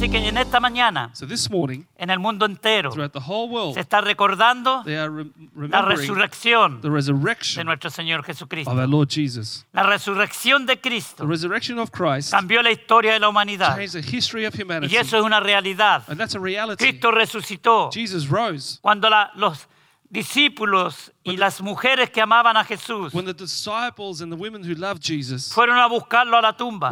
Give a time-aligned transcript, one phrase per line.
[0.00, 3.74] Así que en esta mañana, So this morning, en el mundo entero, the whole world,
[3.74, 5.30] se está recordando they are rem-
[5.70, 8.70] la resurrección the de resurrection nuestro Señor of Jesucristo.
[8.70, 9.66] our Lord Jesus.
[9.74, 13.76] La resurrección de Cristo The resurrection of Christ cambió la historia de la humanidad.
[13.76, 14.94] changed the history of humanity.
[14.94, 16.04] Y eso es una realidad.
[16.08, 16.82] And that's a reality.
[16.82, 18.78] Cristo resucitó Jesus rose.
[18.80, 19.68] cuando la- los
[20.08, 24.74] discípulos y las mujeres que amaban a Jesús When the disciples and the women who
[24.74, 26.88] loved Jesus fueron a buscarlo a la tumba.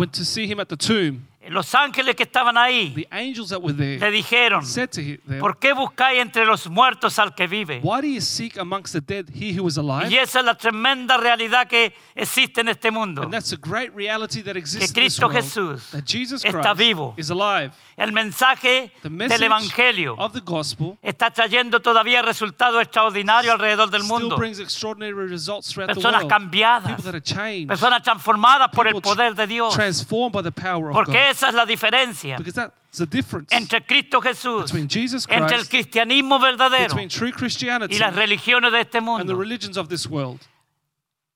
[1.41, 5.01] Tomb, Los ángeles que estaban ahí the angels that were there le dijeron, said to
[5.01, 7.81] him, them, ¿por qué buscáis entre los muertos al que vive?
[7.83, 10.11] Why do you seek amongst the dead he who is alive?
[10.11, 13.23] Y esa es la tremenda realidad que existe en este mundo.
[13.23, 15.37] And that's a great reality that exists Que in this Cristo world.
[15.43, 17.15] Jesús that Jesus está vivo.
[17.17, 17.71] is alive.
[17.97, 24.21] El mensaje del Evangelio of the gospel está trayendo todavía resultados extraordinarios alrededor del still
[24.21, 24.37] mundo.
[24.37, 26.31] brings extraordinary results throughout the Personas world.
[26.31, 27.69] cambiadas, People that are changed.
[27.69, 29.75] personas transformadas por el poder de Dios.
[29.75, 31.29] transformed by the power of Porque God.
[31.39, 35.61] Esa es la diferencia Because that's the difference entre Cristo Jesús, between Jesus entre el
[35.67, 39.37] Christ, cristianismo verdadero between true Christianity y las religiones de este and the mundo.
[39.37, 40.41] religions of this world.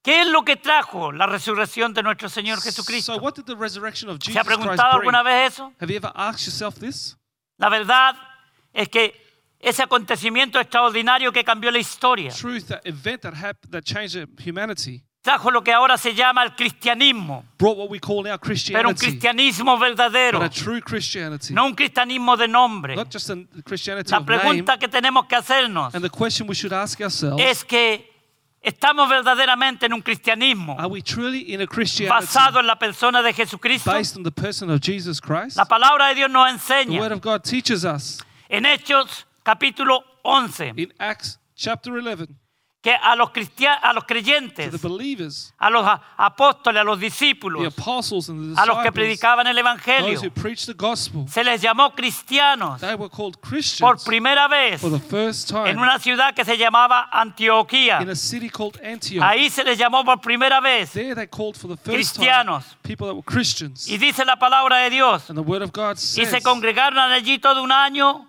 [0.02, 3.16] ¿Qué es lo que trajo la resurrección de nuestro Señor So Jesucristo?
[3.18, 5.72] what did the resurrection of ¿Se ha Christ preguntado alguna vez eso?
[5.80, 7.16] Have you ever asked yourself this?
[7.58, 8.16] La verdad
[8.72, 9.14] es que
[9.60, 15.04] ese acontecimiento extraordinario que cambió la historia Truth, that event that happened that changed humanity
[15.22, 18.36] trajo lo que ahora se llama el cristianismo, brought what we call now
[18.72, 22.96] pero un cristianismo verdadero, but a true Christianity, no un cristianismo de nombre.
[22.96, 26.72] not just a Christianity La pregunta que tenemos que hacernos And the question we should
[26.72, 28.10] ask ourselves: es que
[28.60, 33.22] estamos verdaderamente en un cristianismo Are we truly in a Christianity basado en la persona
[33.22, 33.92] de Jesucristo.
[33.92, 35.56] based on the person of Jesus Christ?
[35.56, 40.02] La palabra de Dios nos The Word enseña of God teaches us en Hechos capítulo
[40.24, 42.41] 11 in Acts chapter 11
[42.82, 43.30] que a los,
[43.80, 44.74] a los creyentes,
[45.58, 50.20] a los apóstoles, a los discípulos, apostles and the a los que predicaban el Evangelio,
[51.28, 53.36] se les llamó cristianos they were called
[53.78, 58.02] por primera vez for the first time en una ciudad que se llamaba Antioquía.
[58.02, 59.22] in a city called Antioch.
[59.22, 62.46] Ahí se les llamó por primera vez There they called for the first time
[63.28, 63.86] cristianos.
[63.86, 67.38] Y dice la palabra de Dios, And the word of God y se congregaron allí
[67.38, 68.28] todo un año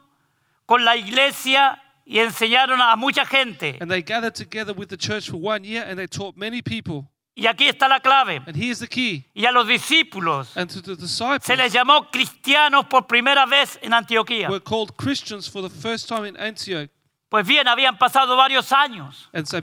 [0.68, 3.78] con la iglesia y enseñaron a mucha gente.
[3.82, 7.08] and they gathered together with the church for one year and they taught many people.
[7.36, 8.42] Y aquí está la clave.
[8.46, 9.26] And here's the key.
[9.34, 13.80] Y a los discípulos And to the disciples se les llamó cristianos por primera vez
[13.82, 14.50] en Antioquía.
[14.50, 16.90] were called Christians for the first time in Antioch.
[17.34, 19.58] Pues bien, habían pasado varios años so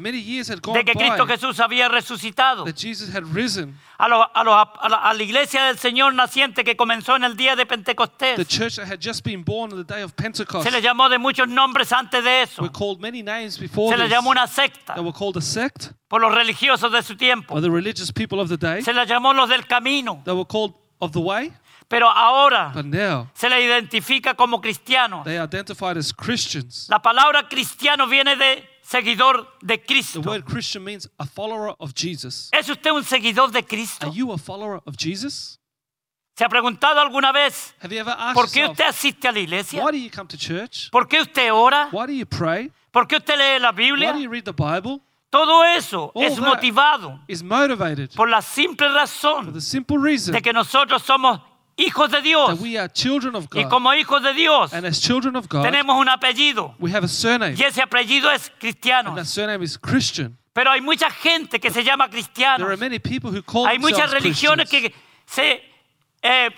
[0.74, 2.64] de que Cristo Jesús había resucitado.
[3.96, 7.22] A, los- a los- a la, a la iglesia del Señor naciente que comenzó en
[7.22, 8.36] el día de Pentecostés.
[10.64, 12.60] Se les llamó de muchos nombres antes de eso.
[12.62, 14.10] were called many names before Se this.
[14.10, 14.96] llamó una secta
[16.08, 17.54] por los religiosos de su tiempo.
[18.82, 20.22] Se les llamó los del camino.
[20.24, 21.52] They were called of the way.
[21.90, 25.24] Pero ahora But now se les identifica como cristianos.
[25.24, 26.86] they identified as Christians.
[26.88, 30.20] La palabra cristiano viene de seguidor de The Cristo.
[30.20, 32.48] word Christian means a follower of Jesus.
[32.52, 34.06] ¿Es usted un seguidor de Cristo?
[34.06, 35.58] Are you a follower of Jesus?
[36.36, 39.40] ¿Se ha preguntado alguna vez Have you ever asked por qué usted asiste a la
[39.40, 39.82] iglesia?
[39.84, 40.90] why do you come to church?
[40.92, 41.88] ¿Por qué usted ora?
[41.90, 42.70] Why do you pray?
[42.92, 44.12] ¿Por qué usted lee la Why Biblia?
[44.12, 45.00] do you read the Bible?
[45.28, 47.20] Todo eso All es motivado
[48.16, 51.40] por la simple razón the de que nosotros somos
[51.80, 52.48] hijos de Dios.
[52.50, 53.70] that we are children of Y God.
[53.70, 56.74] como hijos de Dios And as children of God, tenemos un apellido.
[56.78, 57.54] we have a surname.
[57.56, 59.10] Y ese apellido es cristiano.
[59.10, 60.36] And that surname is Christian.
[60.52, 62.58] Pero hay mucha gente que se llama cristiano.
[62.58, 64.92] There are many people who call Hay muchas religiones Christians.
[64.92, 65.62] que se
[66.22, 66.50] eh,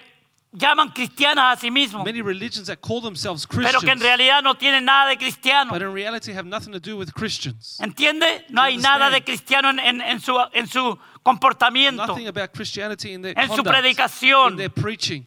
[0.51, 4.43] llaman cristianas a sí mismos, Many religions that call themselves pero que en Christians, realidad
[4.43, 5.71] no tienen nada de cristiano.
[5.71, 7.79] but in reality have nothing to do with Christians.
[7.81, 8.45] ¿Entiende?
[8.49, 12.07] No hay nada de cristiano en, en- en su, en su comportamiento.
[12.07, 14.53] Nothing about Christianity in their En su conduct, predicación.
[14.53, 15.27] in their preaching.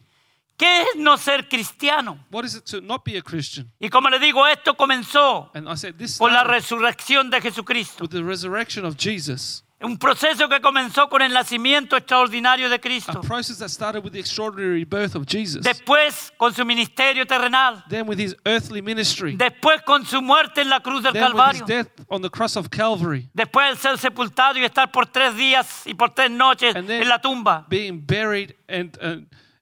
[0.58, 2.18] ¿Qué es no ser cristiano?
[2.30, 3.70] What is it to not be a Christian?
[3.78, 7.40] Y como le digo, esto comenzó And I said this con la started resurrección de
[7.42, 8.02] Jesucristo.
[8.04, 9.62] with the resurrection of Jesus.
[9.78, 13.20] Un proceso que comenzó con el nacimiento extraordinario de A Cristo.
[13.20, 15.62] process that started with the extraordinary birth of Jesus.
[15.62, 17.84] Después con su ministerio terrenal.
[17.90, 19.36] Then with his earthly ministry.
[19.36, 21.66] Después con su muerte en la cruz del Then with his Calvario.
[21.66, 23.28] death on the cross of Calvary.
[23.34, 27.02] Después de ser sepultado y estar por tres días y por tres noches And then-
[27.02, 29.16] en la tumba, Being buried and uh,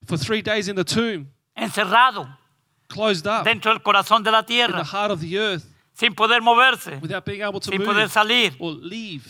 [0.06, 1.26] for three days in the tomb.
[1.56, 2.28] encerrado
[2.86, 4.84] Closed up dentro del corazón de la in the tierra.
[4.84, 5.64] heart of the earth.
[5.94, 7.00] Sin poder moverse,
[7.62, 8.56] sin move poder salir.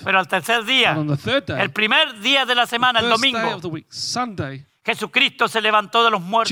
[0.03, 4.65] Pero al tercer día, day, el primer día de la semana, el domingo, week, Sunday,
[4.85, 6.51] Jesucristo se levantó de los muertos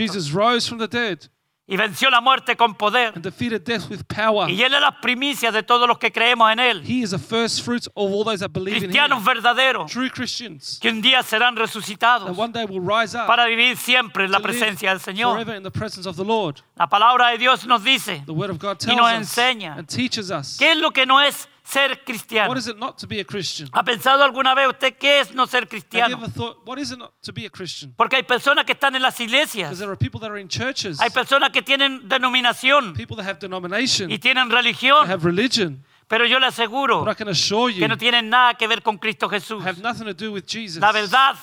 [1.72, 3.12] Y venció la muerte con poder.
[3.14, 4.50] and defeated death with power.
[4.50, 6.82] Y Él es las primicias de todos los que creemos en Él.
[6.86, 9.24] He is the first fruits of all those that believe in Cristianos Him.
[9.24, 13.46] verdaderos True Christians que un día serán that resucitados one day will rise up para
[13.46, 15.32] vivir siempre en la presencia del Señor.
[15.34, 16.60] forever in the presence of the Lord.
[16.76, 19.76] La palabra de Dios nos dice, The Word of God Y tells nos us enseña.
[19.78, 20.58] and teaches us.
[20.58, 22.48] ¿qué es lo que no es ser cristiano?
[22.48, 23.68] What is it not to be a Christian?
[23.72, 26.16] ¿Ha pensado alguna vez usted qué es no ser Have you cristiano?
[26.18, 27.94] ever thought, what is it not to be a Christian?
[27.96, 30.48] Porque hay personas que están en las Because iglesias, there are people that are in
[30.48, 35.24] churches, hay personas que tienen denominación people that have denomination, y tienen that religión, have
[35.24, 38.66] religion, pero yo le aseguro but I can assure you, que no tienen nada que
[38.68, 39.64] ver con Cristo Jesús.
[39.64, 40.80] have nothing to do with Jesus.
[40.80, 41.36] La verdad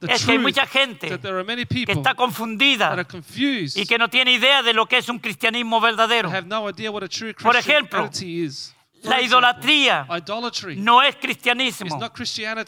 [0.00, 2.16] the es que hay truth mucha gente that there are many que people está that
[2.16, 6.28] confundida are confused, y que no tiene idea de lo que es un cristianismo verdadero.
[6.28, 8.10] have no idea what a true Por Christianity ejemplo,
[8.46, 8.74] is.
[9.04, 10.06] La idolatría
[10.76, 12.00] no es is cristianismo.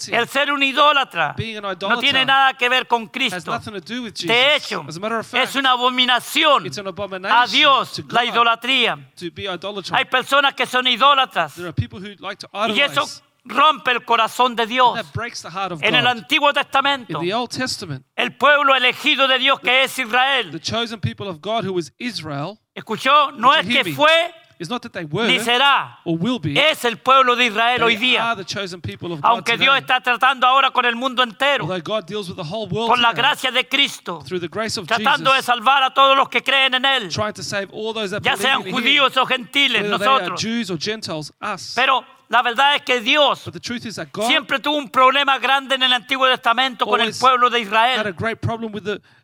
[0.09, 1.35] El ser un idólatra
[1.81, 3.53] no tiene nada que ver con has Cristo.
[3.53, 4.29] nothing to do with Jesus.
[4.29, 4.85] De hecho,
[5.33, 6.67] es una abominación
[7.25, 8.99] a Dios la idolatría.
[9.93, 13.07] Hay personas que son idólatras There are people who like to y eso
[13.47, 14.95] rompe el corazón de Dios.
[14.95, 16.11] That breaks the heart of En el God.
[16.11, 20.61] Antiguo In Testamento, the Old Testament, el pueblo elegido de Dios que es the Israel,
[20.61, 24.93] chosen people of God, who was Israel, escuchó, no es que fue is not that
[24.93, 26.59] they were ni será, or will be.
[26.59, 28.35] es el pueblo de Israel hoy día.
[28.37, 31.81] the chosen people of God Aunque Dios está tratando ahora con el mundo entero, Although
[31.81, 34.87] God deals with the whole world por la gracia de Cristo, through the grace of
[34.87, 37.93] tratando de Jesus, salvar a todos los que creen en Él, trying to save all
[37.93, 40.41] those that ya sean judíos o gentiles, nosotros.
[40.41, 41.75] Jews or Gentiles, us.
[41.75, 43.49] Pero la verdad es que Dios
[44.27, 48.15] siempre tuvo un problema grande en el Antiguo Testamento con el pueblo de Israel,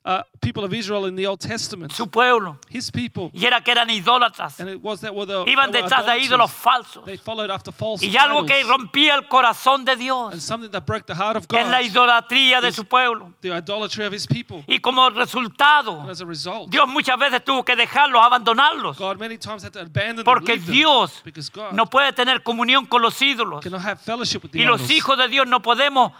[0.04, 3.70] uh, people of Israel in the Old Testament, su pueblo, His people, y era que
[3.72, 4.58] eran idólatras.
[4.58, 7.04] and it was that were the Iban detrás de ídolos falsos.
[7.04, 10.84] They followed after false Y algo que rompía el corazón de and Dios something that
[10.84, 13.32] broke the heart of es la God, idolatría de su pueblo.
[13.42, 14.64] the idolatry of His people.
[14.66, 18.98] Y como resultado, And as a result, Dios muchas veces tuvo que dejarlos, abandonarlos.
[18.98, 22.42] God many times had to abandon them, Porque them, Dios because God no puede tener
[22.42, 23.62] comunión con los ídolos.
[23.62, 24.90] cannot have fellowship with the Y los idols.
[24.90, 26.12] hijos de Dios no podemos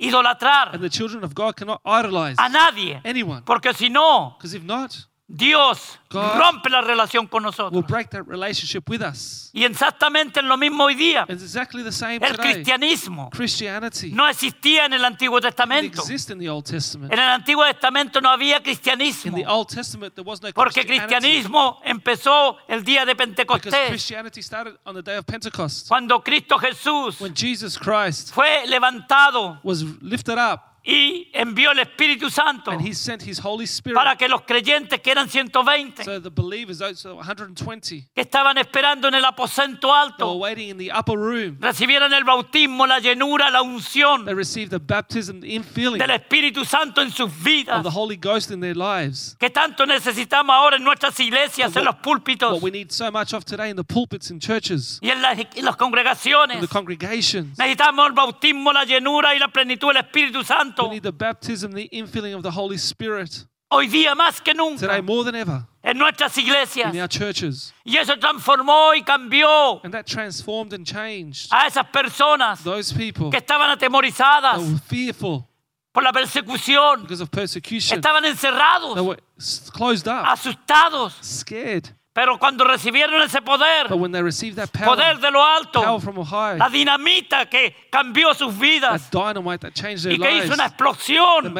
[0.00, 3.00] idolatrar and the children of God cannot idolize a nadie.
[3.04, 7.84] anyone, Porque si no, because if not, Dios God rompe la relación con will nosotros.
[7.88, 9.50] break that relationship with us.
[9.52, 14.28] Y exactamente en lo mismo hoy día, It's exactly the same el cristianismo Christianity no
[14.28, 16.00] existía en el Antiguo Testamento.
[16.00, 16.46] exist in the.
[16.46, 19.36] En el Antiguo Testamento no había In cristianismo.
[19.36, 24.42] the Old Testament, there was no Porque cristianismo empezó el día de Because Pentecostés, Christianity
[24.42, 25.88] started on the day of Pentecost.
[25.88, 32.30] cuando Cristo Jesús When Jesus Christ fue levantado was lifted up y envió el Espíritu
[32.30, 33.96] Santo and he sent his Holy Spirit.
[33.96, 38.56] para que los creyentes, que eran 120, So the believers, those so 120, que estaban
[38.58, 41.56] esperando en el aposento were alto, waiting in the upper room.
[41.60, 46.64] recibieran el bautismo, la llenura, la unción They received the baptism, the infilling del Espíritu
[46.64, 47.78] Santo en sus vidas.
[47.78, 49.36] of the Holy Ghost in their lives.
[49.40, 53.32] que tanto necesitamos ahora en nuestras iglesias, en los púlpitos What we need so much
[53.34, 56.60] of today in the pulpits and churches, y en las, en las in congregaciones.
[56.60, 57.58] the congregations.
[57.58, 60.75] Necesitamos el bautismo, la llenura y la plenitud del Espíritu Santo.
[60.84, 64.78] We need the baptism, the infilling of the Holy Spirit Hoy día más que today
[64.78, 66.94] nunca more than ever en nuestras iglesias.
[66.94, 67.72] in our churches.
[67.84, 73.30] Y eso transformó y cambió And that transformed and changed a esas personas those people
[73.30, 75.48] que estaban that atemorizadas were fearful
[75.92, 77.02] por la persecución.
[77.02, 77.98] because of persecution.
[77.98, 81.12] Estaban They encerrados, were s- closed up, asustados.
[81.22, 81.90] scared.
[82.16, 85.82] Pero cuando recibieron ese poder, But when they received that power, poder de lo alto,
[86.24, 91.54] high, la dinamita que cambió sus vidas y que hizo lives, una explosión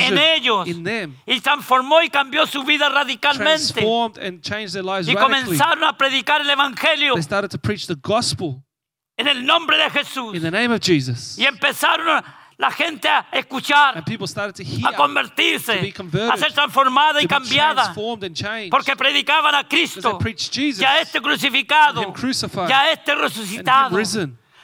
[0.00, 6.50] en ellos them, y transformó y cambió su vida radicalmente y comenzaron a predicar el
[6.50, 8.62] evangelio They started to preach the gospel
[9.16, 11.36] en el nombre de Jesús in the name of Jesus.
[11.36, 15.94] y empezaron a- la gente a escuchar, a convertirse,
[16.30, 17.94] a ser transformada y cambiada
[18.70, 22.14] porque predicaban a Cristo y a este crucificado
[22.68, 23.98] y a este resucitado.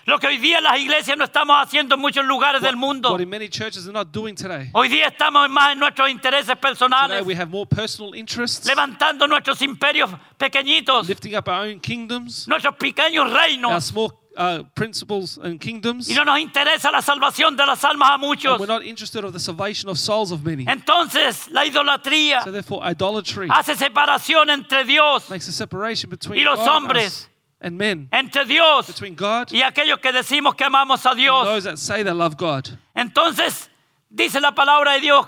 [0.04, 3.10] Lo que hoy día las iglesias no estamos haciendo en muchos lugares del mundo.
[3.10, 4.70] What in many churches are not doing today.
[4.72, 9.60] Hoy día estamos más en nuestros intereses personales, we have more personal interests, levantando nuestros
[9.62, 13.92] imperios pequeñitos, lifting up our own kingdoms, nuestros pequeños reinos.
[14.37, 16.09] Uh, principles and kingdoms.
[16.09, 18.52] Y no nos interesa la salvación de las almas a muchos.
[18.52, 20.64] And we're not interested of the salvation of souls of many.
[20.66, 26.45] Entonces la idolatría So therefore, idolatry hace separación entre Dios, makes a separation between Y
[26.45, 27.28] los God, hombres.
[27.61, 31.45] and men, entre Dios between God y aquellos que decimos que amamos a and Dios.
[31.47, 32.69] those that say they love God.
[32.95, 33.69] Entonces
[34.14, 35.26] dice la palabra de Dios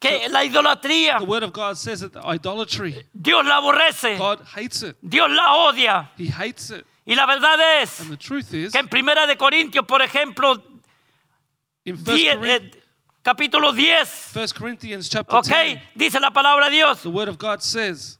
[0.00, 4.82] que la idolatría, The Word of God says that idolatry, Dios la aborrece, God hates
[4.82, 4.96] it.
[5.06, 6.08] Dios la odia.
[6.16, 6.86] He hates it.
[7.06, 10.54] Y la verdad es And the truth is, que en Primera de Corintios, por ejemplo,
[11.84, 12.82] in 1 10, Corinth- eh,
[13.22, 17.38] capítulo 10, 1 Corinthians chapter ok, 10, dice la palabra de Dios the Word of
[17.38, 18.18] God says,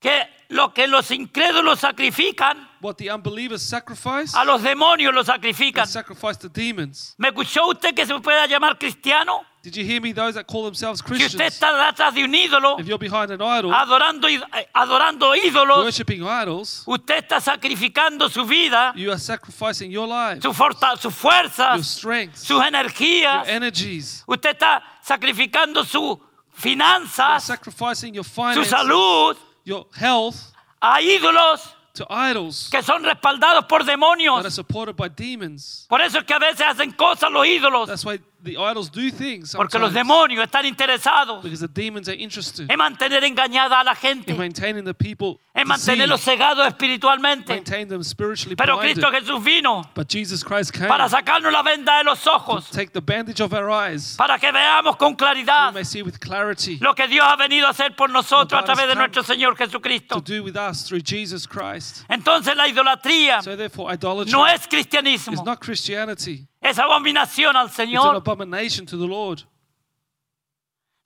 [0.00, 5.34] que lo que los incrédulos sacrifican, what the unbelievers sacrifice, a los demonios los they
[5.34, 5.86] sacrifican.
[5.86, 7.14] sacrifice to demons.
[7.16, 9.44] ¿Me escuchó usted que se pueda llamar cristiano?
[9.62, 10.12] Did you hear me?
[10.12, 13.30] Those that call themselves Si usted Christians, está detrás de un ídolo, if you're behind
[13.30, 14.40] an idol, adorando, eh,
[14.74, 20.54] adorando ídolos, worshipping idols, usted está sacrificando su vida, you are sacrificing your life, su
[20.54, 23.44] forta- sus your fuerzas, strengths, sus energías.
[23.44, 24.24] your energies.
[24.26, 26.18] Usted está sacrificando You're
[26.54, 30.36] finanzas, sacrificing your su finances, salud your health
[30.80, 34.50] a ídolos to idols que son respaldados por that are demonios.
[34.54, 35.86] supported by demons.
[35.88, 39.10] Por eso es que a veces hacen cosas los ídolos, That's why the idols do
[39.10, 43.80] things porque los sometimes, demonios están interesados because the demons are interested en mantener engañada
[43.80, 47.52] a la gente, in maintaining the people, en deceived, mantenerlos cegados espiritualmente.
[47.54, 49.02] maintain them spiritually Pero blinded.
[49.02, 52.72] Cristo Jesús vino But Jesus Christ came para sacarnos la venda de los ojos, to
[52.76, 56.18] take the bandage of our eyes, para que veamos con we claridad may see with
[56.18, 59.54] clarity lo que Dios ha venido a hacer por nosotros a través de nuestro Señor
[59.56, 60.20] to Jesucristo.
[60.20, 62.04] do with us through Jesus Christ.
[62.08, 66.46] Entonces la idolatría So therefore, idolatry no es is cristianismo, not Christianity.
[66.60, 68.16] Es abominación al It's an Señor.
[68.16, 69.42] abomination to the Lord.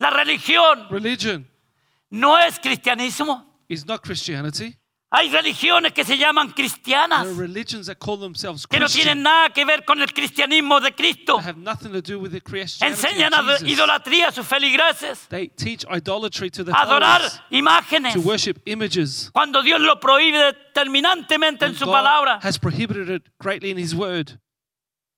[0.01, 1.47] La religión Religion
[2.11, 3.45] no es cristianismo.
[3.69, 4.77] is not Christianity.
[5.17, 9.05] Hay religiones que se llaman cristianas, There are religions that call themselves que no Christian
[9.19, 11.37] tienen nada que ver con el cristianismo de Cristo.
[11.37, 13.69] that have nothing to do with the Christianity Enseñan of a Jesus.
[13.79, 18.59] idolatría a sus feligreses, They teach idolatry to the a adorar followers, imágenes, to worship
[18.67, 19.31] images.
[19.33, 22.41] cuando Dios lo prohíbe determinantemente en su God palabra.
[22.43, 24.41] has prohibited it greatly in His Word.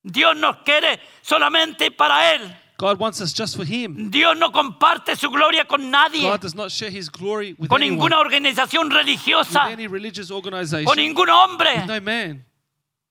[0.06, 2.56] Dios nos quiere solamente para Él.
[2.78, 4.10] God wants us just for Him.
[4.10, 7.82] Dios no comparte su gloria con nadie, God does not share His glory with con
[7.82, 11.70] anyone, ninguna organización with religiosa, any religious organization, con ningún hombre.
[11.74, 12.44] with no man.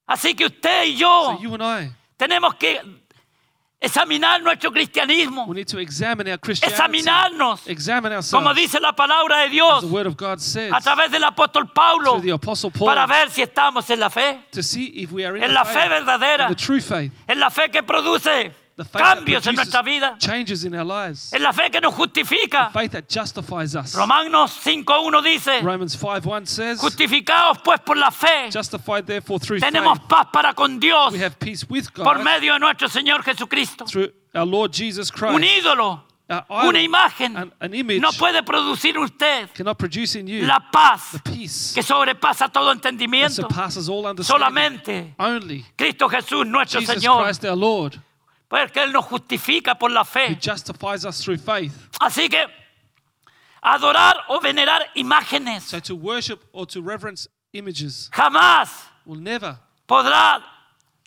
[0.08, 2.80] Así que usted y yo So you and I, tenemos que
[3.80, 9.40] examinar nuestro cristianismo, we need to examine our Christianity, examinarnos, examine como dice la palabra
[9.40, 12.72] de as Dios the Word of God says, a través del apóstol Paulo, the Apostle
[12.72, 15.50] Paul, para ver si estamos en la fe, to see if we are in en
[15.50, 18.52] the la fe verdadera, in the true faith, en la fe que produce
[18.92, 22.70] cambios en nuestra vida, changes in our lives, en la fe que nos justifica.
[22.74, 23.96] faith that justifies us.
[23.96, 29.98] Romanos 5.1 dice, Romans 5.1 says, justificados pues por la fe, justified therefore through tenemos
[30.00, 33.86] faith, paz para con Dios we have peace with por medio de nuestro Señor Jesucristo.
[33.86, 35.58] through our Lord Jesus Un Christ.
[35.60, 36.04] ídolo,
[36.50, 39.48] una imagen, an, an image no puede producir usted
[40.42, 43.44] la paz que sobrepasa todo entendimiento.
[43.44, 44.46] surpasses all understanding.
[44.46, 45.16] Solamente
[45.78, 47.26] Cristo Jesús, nuestro Señor,
[48.48, 50.38] porque Él nos justifica por la fe.
[50.42, 51.74] justifies us through faith.
[52.00, 52.46] Así que
[53.62, 58.70] adorar o venerar imágenes So to worship or to reverence images jamás
[59.06, 60.44] will never, podrá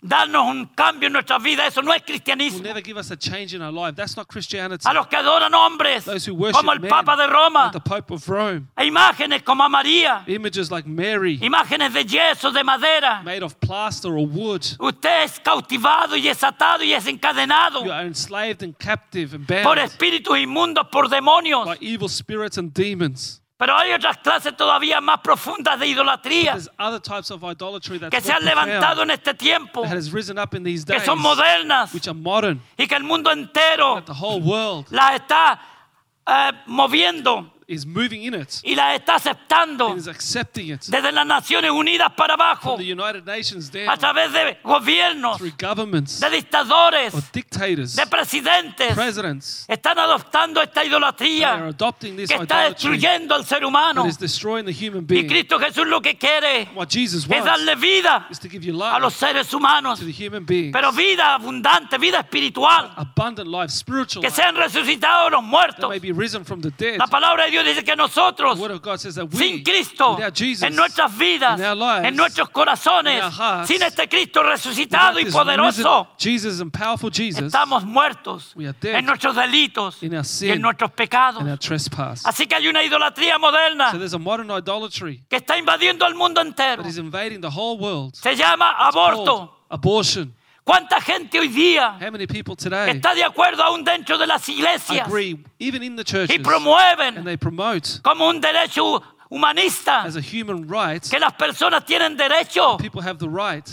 [0.01, 1.67] darnos un cambio en nuestra vida.
[1.67, 2.61] Eso no es will cristianismo.
[2.63, 3.95] never give us a change in our life.
[3.95, 4.87] That's not Christianity.
[4.87, 7.73] A los que adoran hombres Those who worship como el men, Papa de Roma, like
[7.73, 12.51] the Pope of Rome, e imágenes como a María, images like Mary, imágenes de yeso,
[12.51, 13.21] de madera.
[13.23, 14.65] made of plaster or wood.
[14.79, 19.45] Usted es cautivado y es atado y es encadenado You are enslaved and captive and
[19.47, 21.65] por bound espíritus inmundos, por demonios.
[21.65, 23.41] by evil spirits and demons.
[23.59, 26.55] Pero hay otras clases todavía más profundas de idolatría
[28.09, 31.03] que se han levantado en este tiempo, that has risen up in these que days,
[31.03, 34.01] son modernas which are modern, y que el mundo entero
[34.91, 35.59] las está
[36.25, 41.11] eh, moviendo is moving in it y las está aceptando and is accepting it desde
[41.11, 46.19] las Naciones Unidas para abajo, from the United Nations a través de gobiernos, through governments
[46.19, 48.93] de dictadores, or dictators, de presidentes.
[48.95, 49.65] presidents.
[49.67, 54.03] Están adoptando esta They are idolatría adopting this que está idolatry destruyendo al ser humano.
[54.03, 55.27] that is destroying the human Y.
[55.27, 58.99] Cristo Jesús lo que quiere What Jesus es darle vida is to give you a
[58.99, 63.69] los life seres humanos, to the human beings, pero vida abundante, vida espiritual, abundant life,
[63.71, 65.89] spiritual que life, sean resucitados los that muertos.
[65.89, 66.97] may be risen from the dead.
[66.97, 68.59] La palabra de Dios dice que nosotros,
[69.31, 70.17] sin Cristo,
[70.61, 71.59] en nuestras vidas,
[72.03, 73.23] en nuestros corazones,
[73.65, 81.43] sin este Cristo resucitado y poderoso, estamos muertos en nuestros delitos y en nuestros pecados.
[82.25, 86.15] Así que hay una idolatría moderna So there's a modern idolatry que está invadiendo el
[86.15, 86.83] mundo entero.
[86.83, 88.15] that is invading the whole world.
[88.15, 89.55] Se llama aborto.
[90.69, 94.47] ¿Cuánta gente hoy día How many people today está de acuerdo aún dentro de las
[94.47, 100.03] iglesias agree, even in the y churches, and promueven they promote como un derecho humanista
[100.03, 103.67] as a human right, que las personas tienen derecho people have the right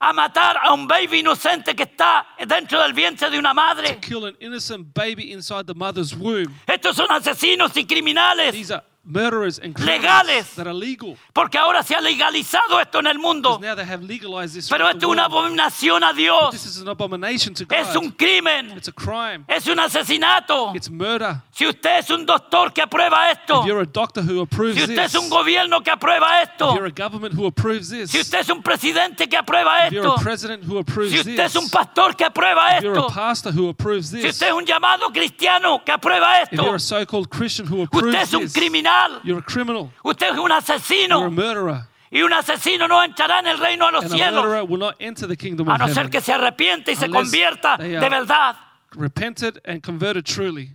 [0.00, 4.00] a matar a un baby inocente que está dentro del vientre de una to madre.
[4.00, 6.52] kill an innocent baby inside the mother's womb.
[6.66, 8.82] Estos son asesinos y criminales.
[9.06, 10.54] Legales.
[10.56, 11.16] that are legal.
[11.32, 13.58] Porque ahora se ha legalizado esto en el mundo.
[13.58, 14.68] Because now they have legalized this.
[14.68, 16.50] Pero esto es una abominación a Dios.
[16.52, 17.96] This is an abomination to Es God.
[18.04, 18.70] un crimen.
[18.76, 19.44] It's a crime.
[19.48, 20.74] Es un asesinato.
[20.74, 21.42] It's murder.
[21.52, 23.60] Si usted es un doctor que aprueba esto.
[23.62, 26.74] If you're a doctor who approves Si usted es un gobierno que aprueba if esto.
[26.74, 30.06] you're a government who approves this, Si usted es un presidente que aprueba if you're
[30.06, 30.20] esto.
[30.20, 33.00] a president who approves Si usted this, es un pastor que aprueba if you're a
[33.00, 33.12] esto.
[33.14, 36.96] pastor who approves Si this, usted es un llamado cristiano que aprueba if you're esto.
[36.96, 38.52] a so-called Christian who Usted es un this,
[38.90, 39.20] criminal.
[39.24, 39.92] you're a criminal.
[40.04, 41.30] Usted es un You're a asesino.
[41.30, 41.86] murderer.
[42.12, 44.42] Y un asesino no entrará en el reino de los And a cielos.
[44.44, 46.10] murderer will not enter the kingdom A of no ser heaven.
[46.10, 48.56] que se arrepiente y se convierta de verdad.
[48.92, 50.74] Repented and converted truly.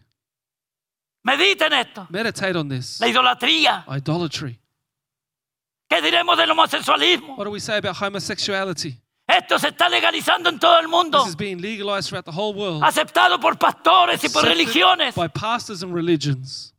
[1.26, 2.08] Mediten esto.
[2.10, 3.00] Meditate on this.
[3.02, 3.84] La idolatría.
[3.88, 4.60] Idolatry.
[5.90, 7.36] ¿Qué diremos del homosexualismo?
[7.36, 9.02] What do we say about homosexuality?
[9.28, 11.20] Esto se está legalizando en todo el mundo.
[11.20, 12.84] This is being legalized throughout the whole world.
[12.84, 15.16] Aceptado por pastores y por accepted religiones.
[15.16, 16.74] by pastors and religions,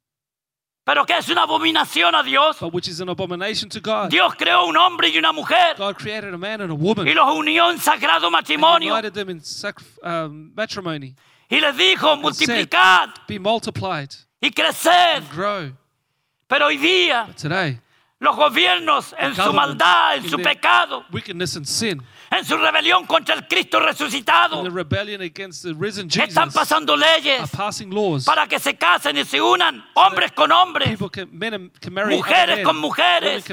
[0.87, 2.59] Pero que es una abominación a Dios.
[2.61, 4.09] but which is an abomination to God.
[4.09, 7.13] Dios creó un hombre y una mujer God created a man and a woman y
[7.13, 8.93] los unió en sagrado and matrimonio.
[8.95, 11.17] united them in sacri- um, matrimony.
[11.51, 15.25] Y les dijo, multiplicad Be multiplied, y creced.
[15.35, 15.73] grow.
[16.49, 17.81] Pero hoy día Today,
[18.21, 23.35] los gobiernos en su maldad, en su pecado, wickedness and sin, en su rebelión contra
[23.35, 27.91] el Cristo resucitado, in the rebellion against the risen están Jesus, pasando are leyes passing
[27.91, 28.25] laws.
[28.25, 30.99] para que se casen y se unan hombres con hombres.
[30.99, 33.45] Mujeres con mujeres.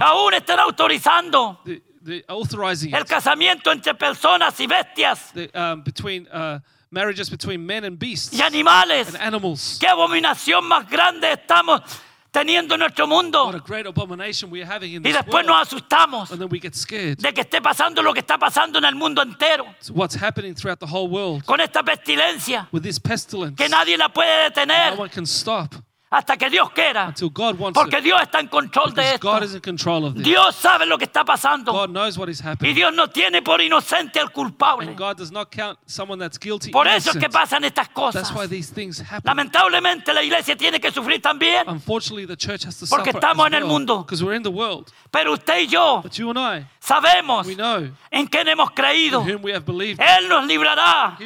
[0.00, 5.82] Aún están autorizando el casamiento entre personas y bestias um,
[6.32, 6.58] uh,
[6.90, 9.08] marriages between men and beasts y animales.
[9.08, 9.78] and animals.
[9.80, 11.82] ¿Qué abominación más grande estamos
[12.32, 13.52] teniendo en nuestro mundo?
[13.52, 19.22] Y después nos asustamos de que esté pasando lo que está pasando en el mundo
[19.22, 23.54] entero So what's happening throughout the whole world con esta pestilencia with this pestilence?
[23.56, 25.74] que nadie la puede No detener one can stop
[26.12, 28.02] hasta que Dios quiera, until God wants porque.
[28.02, 29.40] Dios está en control de esto.
[30.14, 32.72] Dios sabe lo que está pasando God knows what is y.
[32.74, 34.88] Dios no tiene por inocente al culpable.
[34.88, 38.28] And God does not count someone that's guilty Por eso es que pasan estas cosas.
[38.28, 39.22] That's why these things happen.
[39.24, 43.46] Lamentablemente la iglesia tiene que sufrir también, Unfortunately, the church has to Porque suffer estamos
[43.46, 44.02] en el mundo.
[44.04, 44.92] because we're in the world.
[45.10, 46.02] pero usted y yo
[46.78, 49.22] sabemos we know en quién hemos creído.
[49.22, 49.98] in whom we have believed.
[49.98, 51.16] Él nos librará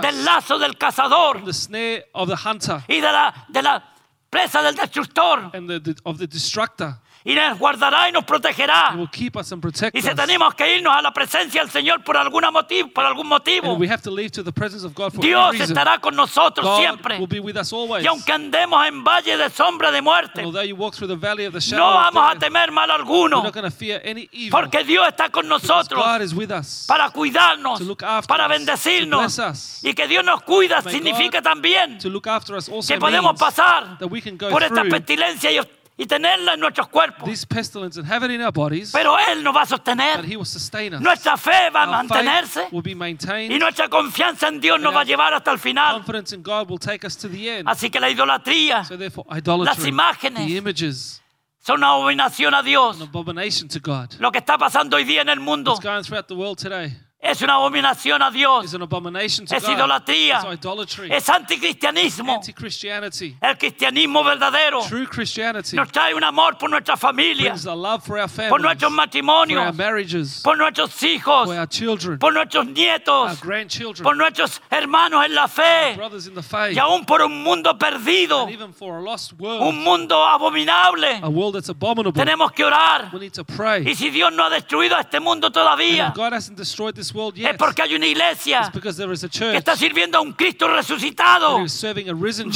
[0.00, 3.91] del lazo del cazador from the snare of the hunter y de la, de la
[4.32, 5.50] presa del destructor.
[5.52, 6.94] and the, the- of the destructor.
[7.24, 8.94] Y nos guardará y nos protegerá.
[8.96, 10.14] will keep us and protect Y si us.
[10.16, 13.80] tenemos que irnos a la presencia del Señor por, alguna motivo, por algún motivo, And
[13.80, 16.78] we have to leave to the presence of God for Dios estará con nosotros God
[16.80, 17.18] siempre.
[17.18, 18.02] will be with us always.
[18.04, 21.46] Y aunque andemos en valle de sombra de muerte, although you walk through the valley
[21.46, 24.00] of the shadow no of vamos a death, temer mal alguno, not going to fear
[24.04, 24.50] any evil.
[24.50, 26.86] porque Dios está con nosotros God is with us.
[26.88, 29.20] para cuidarnos, to look after para to bendecirnos.
[29.20, 29.80] bless us.
[29.84, 32.98] Y que Dios nos cuida May significa God también To look after us also que
[32.98, 35.60] podemos pasar that we can go por esta pestilencia y,
[35.96, 37.28] y tenerla en nuestros cuerpos.
[37.28, 40.24] this pestilence and have it in our bodies, Pero Él nos va a sostener.
[40.24, 41.00] He will sustain us.
[41.00, 43.50] Nuestra fe va a Our mantenerse faith will be maintained.
[43.54, 45.94] y nuestra confianza en Dios nos va a llevar hasta el final.
[45.96, 47.68] Confidence in God will take us to the end.
[47.68, 50.46] Así que la idolatría So therefore, Las idolatry, imágenes.
[50.46, 51.22] the images,
[51.60, 52.96] son una abominación a Dios.
[52.96, 54.14] an abomination to God.
[54.18, 56.96] Lo que está pasando hoy día en el mundo What's going throughout the world today
[57.22, 58.64] es una abominación a Dios.
[58.64, 59.76] is an abomination to Es God.
[59.76, 60.40] idolatría.
[60.42, 61.12] It's idolatry.
[61.12, 62.34] Es anticristianismo.
[62.34, 63.36] Anti-Christianity.
[63.40, 68.04] El cristianismo verdadero True Christianity nos trae un amor por nuestra familia, brings a love
[68.04, 72.18] for our por families, nuestros for our matrimonios, marriages, por nuestros hijos, for our children,
[72.18, 76.74] por nuestros our nietos, grandchildren, por nuestros hermanos en la fe brothers in the faith,
[76.76, 81.20] y aún por un mundo perdido, and even for a lost world, un mundo abominable.
[81.22, 82.20] a world that's abominable.
[82.20, 83.10] Tenemos que orar.
[83.12, 83.88] We need to pray.
[83.88, 87.11] Y si Dios no ha destruido a este mundo todavía, if God hasn't destroyed this
[87.14, 87.56] world es yet.
[87.58, 90.68] porque hay una iglesia It's because there is a que está sirviendo a un Cristo
[90.68, 91.58] resucitado,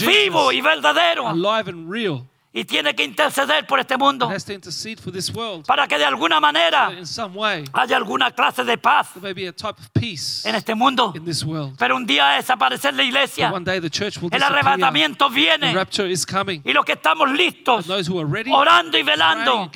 [0.06, 4.44] vivo y verdadero, alive and real, y tiene que interceder por este mundo and has
[4.46, 5.66] to intercede for this world.
[5.66, 6.90] para que de alguna manera
[7.74, 11.12] haya alguna clase de paz en este mundo.
[11.14, 11.76] in this world.
[11.78, 16.62] Pero un día desaparecer la iglesia, el arrebatamiento viene rapture is coming.
[16.64, 19.70] y los que estamos listos, And those who are ready, orando y velando,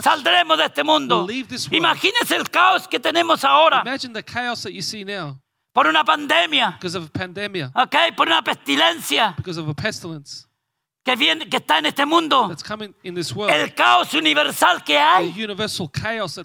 [0.00, 1.24] saldremos de este mundo.
[1.24, 1.78] will leave this world.
[1.78, 5.36] Imagínense el caos que tenemos ahora imagine the chaos that you see now
[5.72, 8.14] por una pandemia, because of a pandemic, ¿ok?
[8.16, 9.34] por una pestilencia
[11.02, 12.54] que, viene, que está en este mundo.
[13.48, 15.34] El caos universal que hay.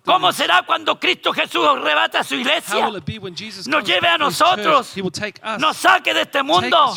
[0.04, 2.89] ¿Cómo será cuando Cristo Jesús arrebata a su iglesia?
[3.68, 4.96] Nos lleve a nosotros.
[5.60, 6.94] Nos saque de este mundo.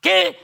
[0.00, 0.38] ¿Qué,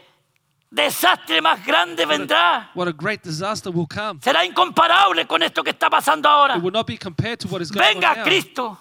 [0.70, 2.70] desastre más grande vendrá.
[2.74, 4.20] What a great disaster will come.
[4.22, 6.56] Será incomparable con esto que está pasando ahora.
[6.56, 8.22] It will not be compared to what is going Venga.
[8.22, 8.78] Cristo.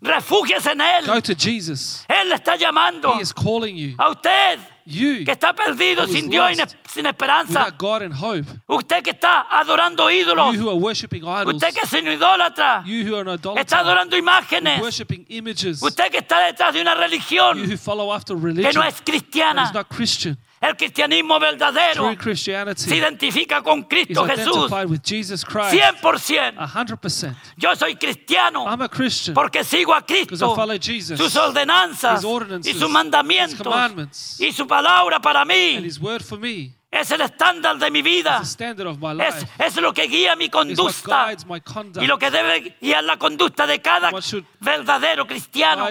[0.00, 1.06] Refúgiese en Él.
[1.06, 2.04] Go to Jesus.
[2.08, 3.94] Él le está llamando He is calling you.
[3.98, 4.58] a usted
[4.90, 6.56] You, que está perdido, sin Dios y
[6.88, 7.68] sin esperanza.
[7.76, 8.46] God and hope.
[8.66, 10.54] Usted que está adorando ídolos.
[10.54, 11.56] You who are worshipping idols.
[11.56, 12.82] Usted que es un idólatra.
[12.86, 13.78] You who are an Está idolater.
[13.78, 14.80] adorando imágenes.
[14.80, 15.82] Worshipping images.
[15.82, 18.74] Usted que está detrás de una You religión who follow after que religion.
[18.76, 19.64] no es that cristiana.
[19.64, 20.38] is not Christian.
[20.60, 22.10] El cristianismo verdadero
[22.76, 24.56] se identifica con is Cristo Jesús.
[24.56, 25.72] identified with Jesus Christ.
[25.72, 26.54] 100%.
[26.58, 27.36] A hundred percent.
[27.56, 29.34] Yo soy cristiano I'm a Christian.
[29.34, 31.18] porque sigo a Because Cristo, I follow Jesus.
[31.18, 32.24] sus ordenanzas
[32.64, 35.78] y sus His mandamientos y su palabra para mí.
[36.90, 38.40] Es el estándar de mi vida.
[39.28, 41.26] Es, es lo que guía mi conducta.
[42.02, 44.10] y lo que debe guiar la conducta de cada
[44.60, 45.86] verdadero cristiano.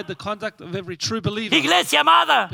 [1.56, 2.48] Iglesia amada,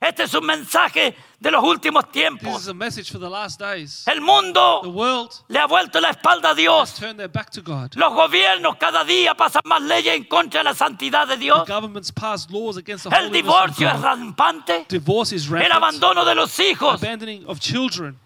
[0.00, 2.62] este es un mensaje de los últimos this tiempos.
[2.62, 4.04] is a message for the last days.
[4.06, 6.94] El mundo The world le ha vuelto la espalda a Dios.
[6.94, 7.94] turned their back to God.
[7.96, 11.66] Los gobiernos cada día pasan más leyes en contra de la santidad de Dios.
[11.68, 14.86] El divorcio es rampante.
[14.90, 17.00] El abandono de los hijos.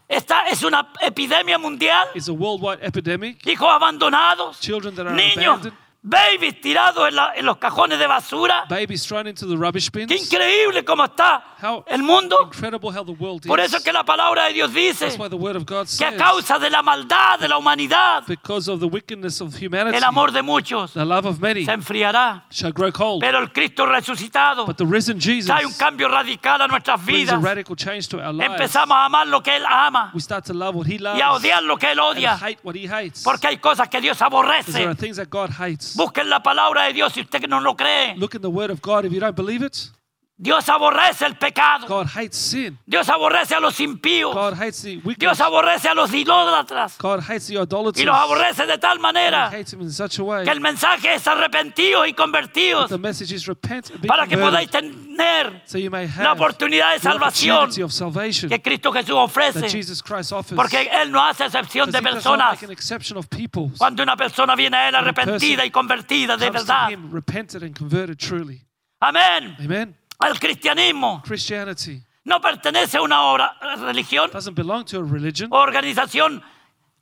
[0.09, 2.09] Esta es una epidemia mundial.
[2.14, 4.61] Hijos abandonados.
[4.68, 5.84] Niños, abandoned.
[6.06, 8.66] Babies tirados en, la- en los cajones de basura.
[8.68, 10.12] Babies thrown into the rubbish Qué bins.
[10.30, 12.36] increíble cómo está How el mundo.
[12.44, 15.30] incredible how the world Por eso es que la palabra de Dios dice That's why
[15.30, 18.80] the word of God que a causa de la maldad de la humanidad, because of
[18.80, 22.44] the wickedness of humanity, el amor de muchos the love of many se enfriará.
[22.50, 23.20] shall grow cold.
[23.22, 27.02] Pero el Cristo resucitado But the risen Jesus trae un cambio radical a nuestras a
[27.04, 27.40] vidas.
[27.42, 28.50] radical change to our lives.
[28.52, 31.22] Empezamos a amar lo que Él ama We start to love what He loves y
[31.22, 32.36] a odiar lo que Él and odia.
[32.36, 33.22] hate what He hates.
[33.22, 35.00] Porque hay cosas que Dios Because there are aborrece.
[35.00, 35.93] things that God hates.
[35.94, 38.14] Busquen la palabra de Dios si usted no lo cree.
[38.16, 39.04] Look in the Word of God.
[39.04, 39.90] If you don't believe it,
[40.37, 41.87] Dios aborrece el pecado.
[41.87, 42.77] God hates sin.
[42.87, 44.35] Dios aborrece a los impíos.
[44.35, 45.20] God hates the wicked.
[45.20, 46.99] Dios aborrece a los idólatras.
[46.99, 48.05] God hates the Y idolaters.
[48.05, 51.27] los aborrece de tal manera hates him in such a way que el mensaje es
[51.27, 55.90] arrepentidos y convertidos the message is repent and be para que podáis tener so you
[55.90, 59.68] may la have oportunidad de salvación of salvation que Cristo Jesús that ofrece.
[59.68, 60.57] Jesus Christ offers.
[60.57, 62.53] Porque Él no hace excepción de personas.
[62.53, 63.70] make an exception of people.
[63.79, 66.90] Cuando una persona viene a Él arrepentida y convertida de verdad.
[66.90, 68.62] him repented and converted truly.
[69.01, 69.57] Amén.
[69.61, 69.94] Amen.
[70.28, 71.22] El cristianismo.
[71.24, 72.00] Christianity.
[72.24, 74.30] No pertenece a una obra- religión.
[74.32, 76.37] Doesn't belong to a religion o organización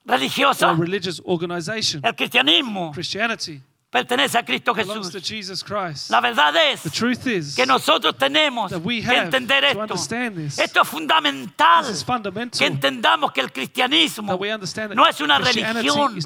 [0.06, 0.72] or a religiosa.
[0.76, 2.00] religious organization.
[2.04, 2.92] El cristianismo.
[2.92, 3.60] Christianity
[3.92, 5.12] pertenece a Cristo Jesús.
[6.08, 10.62] La verdad The es que nosotros tenemos que entender to esto.
[10.62, 11.84] Esto es fundamental.
[12.58, 14.38] Que entendamos que el cristianismo
[14.94, 16.18] no es una religión,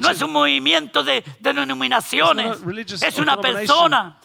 [0.00, 2.58] no es un movimiento de denominaciones,
[3.02, 4.18] es una persona.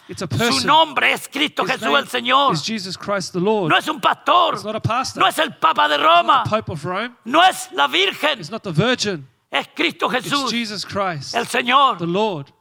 [0.49, 2.53] Su nombre es Cristo Jesús el Señor.
[2.53, 3.69] is Jesus Christ the Lord.
[3.69, 5.21] No es un pastor, It's not a pastor.
[5.21, 7.15] no es el Papa de It's not Roma, the Pope of Rome.
[7.25, 9.27] no es la Virgen, It's not the Virgin.
[9.51, 12.53] es Cristo It's Jesús, Jesus Christ, el Señor, the Lord.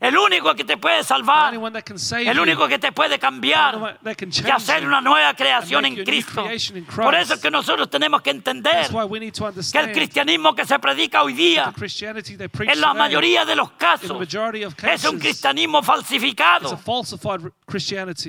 [0.00, 1.52] El único que te puede salvar,
[2.30, 6.44] el único que te puede cambiar y hacer una nueva creación en Cristo.
[7.04, 8.84] Por eso es que nosotros tenemos que entender
[9.72, 11.72] que el cristianismo que se predica hoy día
[12.72, 14.10] en la mayoría de los casos
[14.94, 16.68] es un cristianismo falsificado,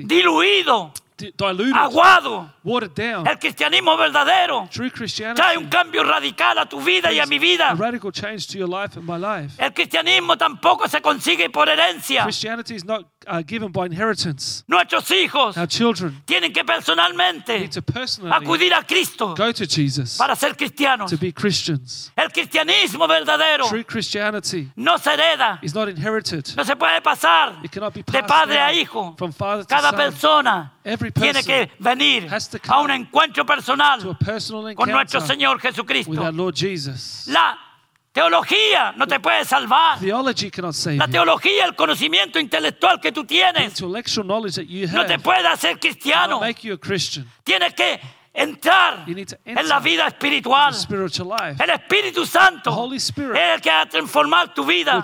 [0.08, 2.50] diluido, di- diluted, aguado.
[2.64, 3.26] watered down.
[3.26, 7.36] El cristianismo verdadero True Christianity trae un cambio radical a tu vida y a mi
[7.36, 7.74] a vida.
[7.76, 9.54] radical change to your life and my life.
[9.58, 12.22] El cristianismo tampoco se consigue por herencia.
[12.24, 14.64] Christianity is not uh, given by inheritance.
[14.68, 19.64] Nuestros hijos Our children tienen que personalmente need to personally acudir a Cristo go to
[19.66, 21.10] Jesus para ser cristianos.
[21.10, 22.10] to be Christians.
[22.16, 26.46] El cristianismo verdadero True Christianity no se hereda, is not inherited.
[26.56, 29.14] no se puede pasar It cannot be de passed padre a hijo.
[29.16, 29.96] from father to Cada son.
[29.96, 32.28] persona Every tiene que venir
[32.68, 34.00] a un encuentro personal
[34.74, 36.12] con nuestro Señor Jesucristo.
[37.26, 37.58] La
[38.12, 39.98] teología no te puede salvar.
[40.98, 46.40] La teología, el conocimiento intelectual que tú tienes, no te puede hacer cristiano.
[47.44, 48.00] Tienes que
[48.32, 49.04] entrar
[49.44, 50.72] en la vida espiritual.
[51.58, 55.02] El Espíritu Santo es el que va a transformar tu vida.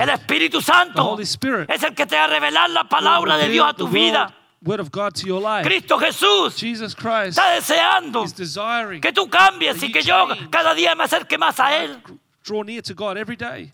[0.00, 3.74] El Espíritu Santo es el que te va a revelar la palabra de Dios a
[3.74, 4.34] tu vida.
[4.62, 5.66] Word, of God to your life.
[5.66, 10.74] Cristo Jesús Jesus Christ está deseando is desiring que tú cambies y que yo cada
[10.74, 12.02] día me acerque más a Él.
[12.44, 13.72] draw near to God every day.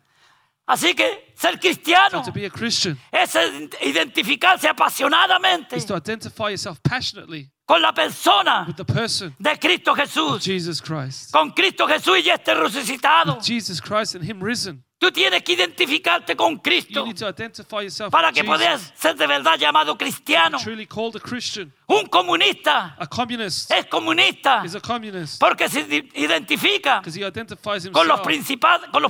[0.69, 3.37] Así que ser cristiano So to be a Christian es
[3.81, 9.95] identificarse apasionadamente is to identify yourself passionately con la persona with the person de Cristo
[9.95, 10.43] Jesús.
[10.43, 11.33] Jesus Christ.
[11.33, 13.41] Con Cristo Jesús y este resucitado.
[13.45, 14.83] Jesus Christ and Him risen.
[14.99, 19.15] Tú tienes que identificarte con You Cristo need to identify yourself para que puedas ser
[19.15, 20.59] de verdad llamado cristiano.
[21.89, 22.97] Un comunista.
[22.99, 23.71] A communist.
[23.71, 24.63] Es comunista.
[24.65, 25.39] Is a communist.
[25.39, 25.81] Porque se
[26.17, 28.21] identifica because he identifies con los,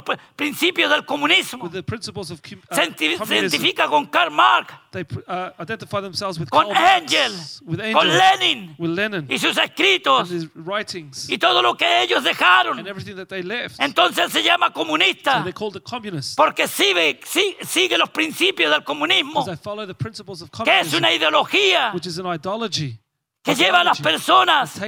[0.02, 1.64] con principios del comunismo.
[1.64, 3.32] with the principles of com- uh, Se, identi- se communism.
[3.46, 7.32] identifica con Karl Marx, They uh, identify themselves with con Karl Marx, Engel,
[7.66, 8.74] with con Lenin.
[8.78, 11.30] With Lenin, y sus and escritos his writings.
[11.30, 12.86] Y todo lo que ellos and dejaron.
[12.86, 13.80] everything that they left.
[13.80, 16.36] Entonces se llama So comunista called communist.
[16.36, 20.62] Porque sigue, si- sigue los principios del comunismo, because they follow the principles of que
[20.62, 21.90] es communism, una ideología.
[21.94, 22.65] Which is an ideology
[23.42, 24.80] que lleva a las personas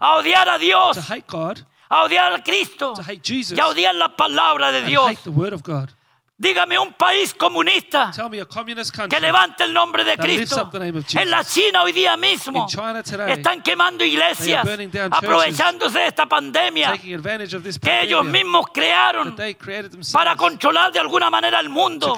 [0.00, 3.60] a odiar a Dios, to hate God, a odiar a Cristo to hate Jesus, y
[3.60, 5.12] a odiar la palabra de Dios.
[6.36, 8.10] Dígame un país comunista
[9.08, 10.68] que levante el nombre de Cristo.
[11.20, 11.44] En la.
[11.44, 12.66] China hoy día mismo
[13.28, 14.66] están quemando iglesias,
[15.12, 16.90] aprovechándose de esta pandemia
[17.80, 19.36] que ellos mismos crearon
[20.12, 22.14] para controlar de alguna manera el mundo.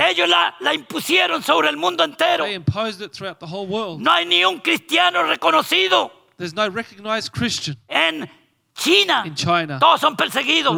[0.00, 2.46] Ellos la, la impusieron sobre el mundo entero.
[4.00, 6.10] No hay ni un cristiano reconocido
[7.88, 8.30] en
[8.74, 9.24] China.
[9.26, 9.78] in China.
[9.78, 10.74] Todos son perseguidos.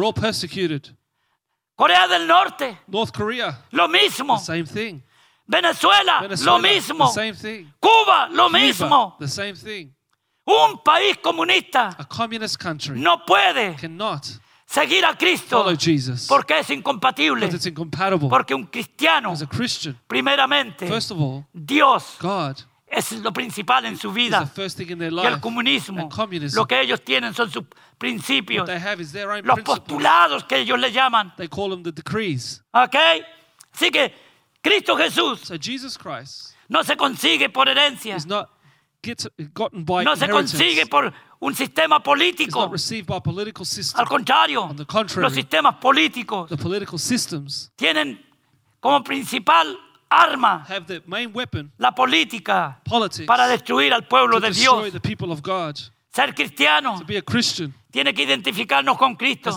[1.81, 4.37] Corea del Norte, North Korea, lo mismo.
[4.37, 5.01] the same thing.
[5.47, 7.07] Venezuela, Venezuela, lo mismo.
[7.07, 7.73] the same thing.
[7.81, 9.15] Cuba, lo Cuba, mismo.
[9.17, 9.91] the same thing.
[10.45, 14.27] Un país comunista A communist country no puede cannot
[14.67, 17.39] seguir a Cristo follow Jesus porque es incompatible.
[17.47, 18.29] because it's incompatible.
[18.29, 23.85] Porque un cristiano, As a Christian, primeramente, first of all, Dios God es lo principal
[23.85, 24.51] en su vida.
[24.55, 26.09] Y el comunismo,
[26.53, 27.63] lo que ellos tienen son sus
[27.97, 28.69] principios,
[29.43, 31.33] los postulados que ellos le llaman.
[31.37, 32.63] They call them the decrees.
[32.73, 32.95] ¿Ok?
[33.73, 34.13] Así que
[34.61, 38.49] Cristo Jesús So Jesus Christ no se consigue por herencia, is not
[39.01, 42.59] get, gotten by no se consigue por un sistema político.
[42.59, 43.99] not received by political system.
[43.99, 45.23] Al contrario, On the contrary.
[45.23, 48.23] los sistemas políticos The political systems tienen
[48.81, 49.77] como principal
[50.11, 54.89] arma have the main weapon, la política politics, para destruir al pueblo to de destroy
[54.89, 54.93] Dios.
[54.93, 55.77] the people of God.
[56.13, 59.49] Ser cristiano To be a Christian tiene que identificarnos con Cristo.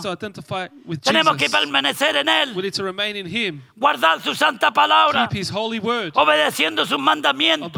[1.01, 2.53] Tenemos que permanecer en Él,
[3.75, 5.27] guardar su santa palabra,
[6.15, 7.71] obedeciendo sus mandamientos.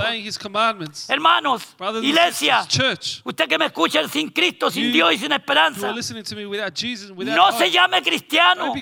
[1.10, 2.62] Hermanos, iglesia,
[3.24, 5.88] usted que me escucha sin Cristo, sin You- Dios y sin esperanza,
[7.36, 8.74] no se llame cristiano.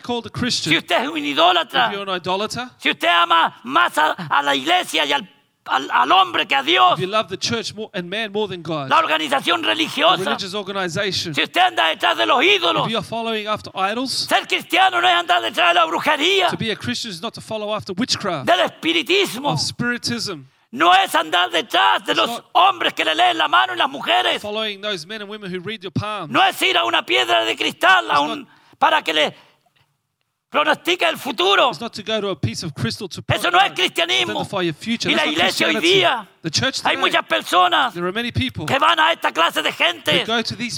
[0.69, 1.89] Si usted es un idólatra,
[2.79, 5.29] si usted ama más a, a la iglesia y al,
[5.67, 8.61] al- al hombre que a Dios, you love the church more, and man more than
[8.61, 13.47] God, la organización religiosa, si usted anda detrás de los ídolos, if you are following
[13.47, 17.11] after idols, ser cristiano no es andar detrás de la brujería, to be a Christian
[17.11, 22.13] is not to follow after witchcraft, del espiritismo, of spiritism, no es andar detrás de
[22.15, 25.49] los hombres que le leen la mano y las mujeres, following those men and women
[25.51, 26.29] who read your palms.
[26.31, 28.47] no es ir a una piedra de cristal a un-
[28.77, 29.33] para que le
[30.55, 31.69] pronostica el futuro.
[31.69, 34.31] It's not to go to a piece of crystal to Eso no es cristianismo.
[34.41, 35.09] identify your future.
[35.09, 36.27] Y la That's iglesia hoy día,
[36.83, 40.25] hay muchas personas que van a esta clase de gente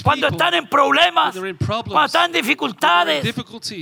[0.02, 3.34] cuando están en problemas, cuando están en dificultades,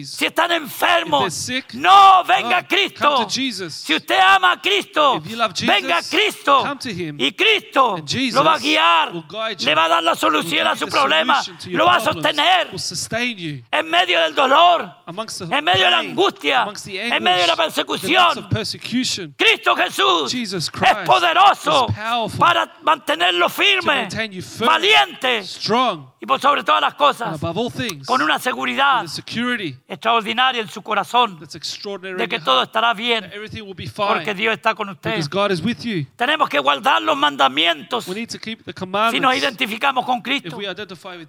[0.05, 1.49] si están enfermos.
[1.75, 3.09] No, venga no, Cristo.
[3.09, 3.75] come to Jesus.
[3.75, 6.63] Si usted ama a Cristo, venga a Cristo.
[6.65, 7.21] come to him.
[7.21, 7.97] Y Cristo
[8.33, 9.13] lo va a guiar,
[9.61, 12.71] le va a dar la solución a su problema, lo va a sostener
[13.71, 18.49] en medio del dolor, en medio de la angustia, en medio de la persecución.
[19.37, 20.71] Cristo Jesús es
[21.05, 21.76] poderoso
[22.39, 24.09] para mantenerlo firme,
[24.61, 25.43] valiente
[26.21, 27.39] y por sobre todas las cosas
[28.07, 29.05] con una seguridad
[29.89, 33.31] extraordinaria en su corazón de que todo estará bien
[33.97, 35.21] porque Dios está con usted.
[36.17, 38.73] Tenemos que guardar los mandamientos We need to keep the
[39.11, 40.57] si nos identificamos con Cristo.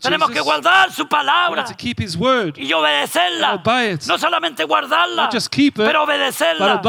[0.01, 1.65] Tenemos que guardar su palabra
[2.55, 3.61] y obedecerla.
[4.07, 5.29] No solamente guardarla,
[5.75, 6.81] pero but obedecerla.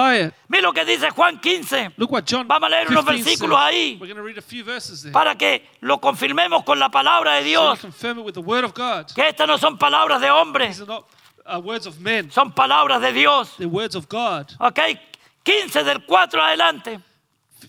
[0.48, 3.58] Mira lo que dice Juan 15 Look what John Vamos a leer unos 15 versículos
[3.60, 3.98] ahí.
[4.00, 5.12] We're going to read a few verses there.
[5.12, 7.78] para que lo confirmemos con la palabra de So Dios.
[7.78, 9.06] you confirm it with the word of God.
[9.14, 12.30] Que estas no son palabras de hombres, uh, words of men.
[12.30, 13.56] son palabras de Dios.
[13.58, 14.46] They're words of God.
[14.58, 14.80] ¿Ok?
[15.42, 17.00] 15 del 4 adelante.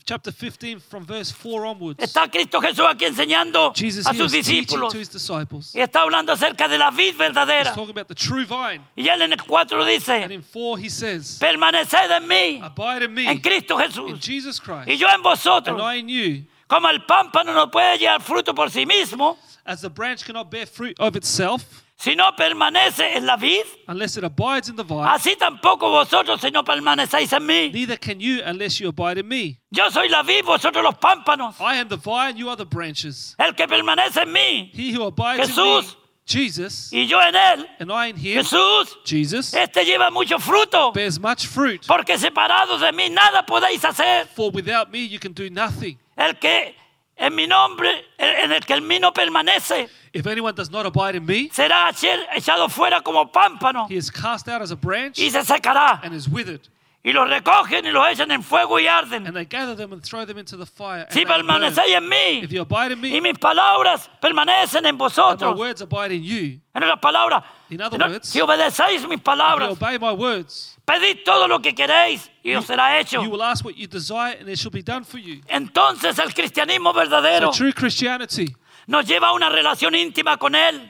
[0.06, 2.00] Chapter 15 from verse 4 onwards.
[2.00, 4.92] Está Cristo Jesús aquí enseñando Jesus a sus discípulos.
[4.92, 5.74] to his disciples.
[5.76, 7.74] Y está hablando acerca de la vid He's verdadera.
[7.74, 8.82] talking about the true vine.
[8.96, 13.04] Y él en el 4 And dice, in 4 he says, permaneced en mí, Abide
[13.06, 14.20] in me, en Cristo in Jesús.
[14.22, 15.80] Jesus Y Christ, yo en and vosotros.
[15.82, 16.44] I in you.
[16.68, 20.66] Como el pámpano no puede llevar fruto por sí mismo, As the branch cannot bear
[20.66, 25.04] fruit of itself si no permanece en la vid, unless it abides in the vine,
[25.06, 27.74] así tampoco vosotros si no permanecéis en mí.
[27.74, 29.60] neither can you unless you abide in me.
[29.72, 31.60] Yo soy la vid, vosotros los pámpanos.
[31.60, 33.36] I am the vine, you are the branches.
[33.38, 37.36] El que permanece en mí, He who abides in me, Jesús Jesus y yo en
[37.36, 41.86] él, and I in him, Jesús, Jesus, este lleva mucho fruto, bears much fruit.
[41.88, 44.28] porque separados de mí nada podéis hacer.
[44.36, 45.98] For without me you can do nothing.
[46.16, 46.76] El que
[47.18, 51.16] en mi nombre, en el que en mí no permanece, If anyone does not abide
[51.16, 51.90] in me, será
[52.36, 56.00] echado fuera como pámpano he is cast out as a branch y se secará.
[56.04, 56.62] and is withered.
[57.02, 59.26] Y los recogen y los echan en fuego y arden.
[59.26, 61.04] And they gather them and throw them into the fire.
[61.06, 64.88] and Si permanecéis en mí If you abide in y me, mis palabras permanecen en
[64.88, 69.04] and my vosotros, words abide in you, en otras palabras, In other words, si obedecéis
[69.04, 73.00] mis if you palabras, obey my words, pedid todo lo que queréis y os será
[73.00, 73.24] hecho.
[73.24, 75.40] you will ask what you desire and it shall be done for you.
[75.48, 78.54] Entonces el cristianismo So verdadero true Christianity
[78.90, 80.88] nos lleva a una relación íntima con Él,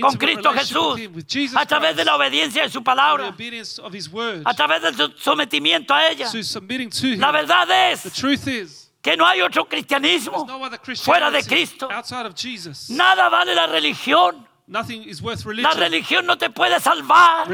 [0.00, 1.00] con Cristo Jesús,
[1.56, 3.34] a través de la obediencia de su palabra,
[4.44, 6.26] a través del sometimiento a ella.
[7.16, 8.12] La verdad es
[9.00, 10.46] que no hay otro cristianismo
[11.02, 11.88] fuera de Cristo.
[12.90, 14.46] Nada vale la religión.
[15.62, 17.48] La religión no te puede salvar.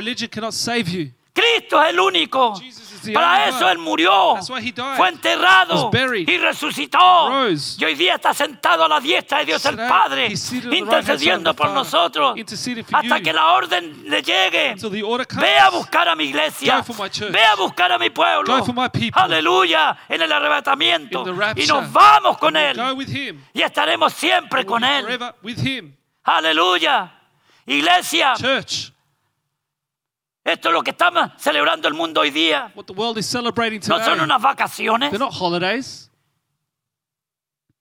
[1.33, 2.61] Cristo es el único.
[3.15, 3.69] Para eso.
[3.69, 4.37] Él murió.
[4.39, 4.97] Died.
[4.97, 5.91] Fue enterrado
[6.27, 6.99] y resucitó.
[7.79, 10.33] Y hoy día está sentado a la diestra de Dios el Padre,
[10.73, 12.35] intercediendo por nosotros
[12.93, 14.75] hasta que la orden le llegue.
[15.39, 16.85] Ve a buscar a mi iglesia.
[17.31, 18.65] Ve a buscar a mi pueblo.
[19.13, 19.97] Aleluya.
[20.09, 21.25] En el arrebatamiento.
[21.57, 22.81] Y nos vamos con Él.
[23.53, 25.19] Y estaremos siempre con Él.
[26.25, 27.15] Aleluya.
[27.67, 28.35] Iglesia,
[30.53, 32.71] esto es lo que estamos celebrando el mundo hoy día.
[32.75, 35.11] what the world is celebrating No son today, unas vacaciones.
[35.11, 36.11] they're not holidays.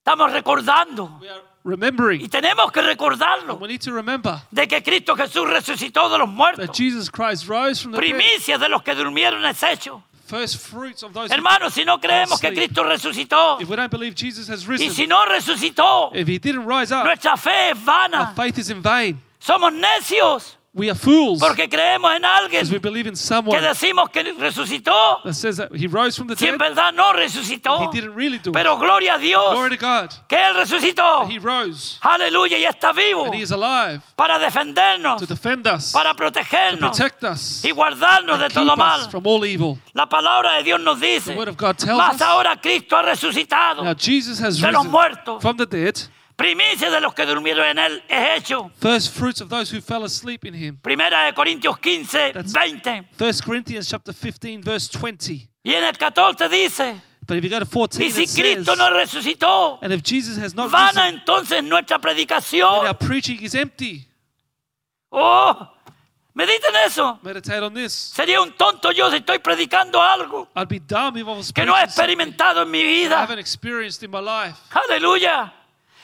[0.04, 1.18] Estamos recordando.
[1.20, 2.28] We are Y remembering.
[2.30, 3.52] tenemos que recordarlo.
[3.54, 6.76] And we need to remember De que Cristo Jesús resucitó de los that muertos.
[6.76, 8.10] Jesus Christ rose from the dead.
[8.10, 10.02] Primicias de los que durmieron es hecho.
[10.26, 12.52] First fruits of those Hermanos, si no creemos que.
[12.54, 13.60] Cristo resucitó.
[13.60, 16.10] If we don't believe Jesus has Y risen, si no resucitó.
[16.14, 18.32] if he didn't rise up, Nuestra fe es our vana.
[18.36, 19.20] faith is in vain.
[19.40, 20.57] Somos necios.
[20.78, 24.22] We are fools Porque creemos en because we alguien believe in que someone decimos que
[24.38, 25.20] resucitó.
[25.24, 26.68] that says that he rose from the Si en dead.
[26.68, 27.80] verdad no resucitó.
[27.92, 28.54] He didn't really do it.
[28.54, 30.10] Pero gloria a Dios Glory to God.
[30.28, 31.28] que Él resucitó.
[31.28, 35.92] He rose Aleluya, y está vivo and he is alive para defendernos, to defend us,
[35.92, 39.10] para to protegernos protect us, y guardarnos de todo us mal.
[39.10, 39.78] from all evil.
[39.94, 43.02] La palabra de Dios nos dice, The word of God tells us ahora Cristo ha
[43.02, 45.42] resucitado, Now Jesus has de los risen muertos.
[45.42, 45.98] from the dead,
[46.38, 48.70] primicia de los que durmieron en Él es hecho.
[48.80, 50.78] first fruits of those who fell asleep in him.
[50.80, 53.08] Primera de Corintios 15, That's- 20.
[53.18, 55.48] 1 Corinthians chapter 15 verse 20.
[55.64, 58.74] Y en el 14 dice, But if you go to 14 y si says, Cristo
[58.76, 62.86] no resucitó, and if Jesus has not vana risen, entonces nuestra predicación.
[62.86, 64.06] our preaching is empty.
[65.10, 65.68] Oh,
[66.34, 67.18] mediten eso.
[67.22, 67.92] Meditate on this.
[67.92, 71.66] Sería un tonto yo si estoy predicando algo I'd be dumb if I was que
[71.66, 73.18] no he experimentado en mi I vida.
[73.18, 74.56] haven't experienced in my life.
[74.70, 75.52] Aleluya.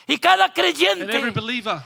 [0.07, 1.33] Y cada creyente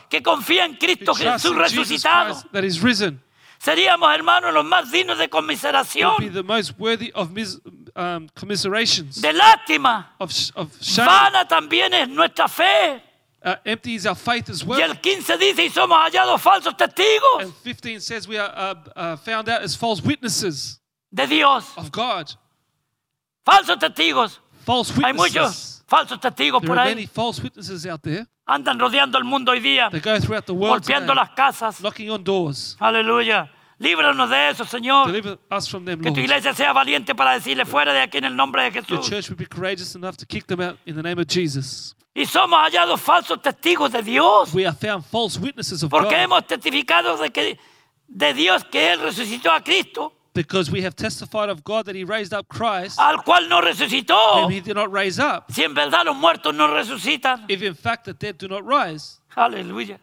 [0.08, 3.22] que confía en Cristo Jesús resucitado, risen
[3.58, 7.58] seríamos hermanos los más dignos de conmiseración, the most worthy of mis,
[7.96, 10.14] um, commiserations, de lástima.
[10.18, 10.68] of, of.
[10.96, 13.02] Vana también es nuestra fe.
[13.40, 14.80] Uh, empty is our faith as Y well.
[14.90, 19.16] el 15 dice, y somos hallados falsos testigos And 15 says we are uh, uh,
[19.16, 20.80] found out as false witnesses
[21.14, 21.64] de Dios.
[21.76, 22.32] of God.
[23.46, 24.40] Falsos testigos.
[24.66, 25.34] False Hay witnesses.
[25.36, 27.06] muchos falsos testigos There por are many ahí.
[27.08, 28.26] false witnesses out there.
[28.46, 31.80] Andan rodeando el mundo hoy día, They go throughout the world golpeando today, las casas.
[31.80, 32.76] knocking on doors.
[32.78, 33.50] Aleluya.
[33.80, 35.06] Líbranos de eso, Señor.
[35.06, 36.24] Deliver us from them, Que tu Lord.
[36.24, 39.08] iglesia sea valiente para decirle fuera de aquí en el nombre de Your Jesús.
[39.08, 41.94] church would be courageous enough to kick them out in the name of Jesus.
[42.14, 44.52] Y somos hallados falsos testigos de Dios.
[44.52, 47.56] We are found false witnesses of Porque God hemos testificado de, que,
[48.08, 52.04] de Dios que Él resucitó a Cristo, because we have testified of God that He
[52.04, 54.42] raised up Christ, al cual no resucitó.
[54.42, 55.50] whom He did not raise up.
[55.52, 57.44] Si en verdad los muertos no resucitan.
[57.48, 59.98] If in fact the dead do not rise, Aleluya.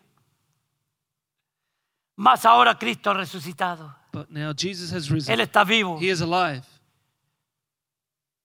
[2.18, 3.94] Más ahora Cristo ha resucitado.
[4.12, 5.40] but now Jesus has Él risen.
[5.40, 5.98] está vivo.
[6.00, 6.64] He is alive.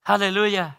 [0.06, 0.76] Aleluya.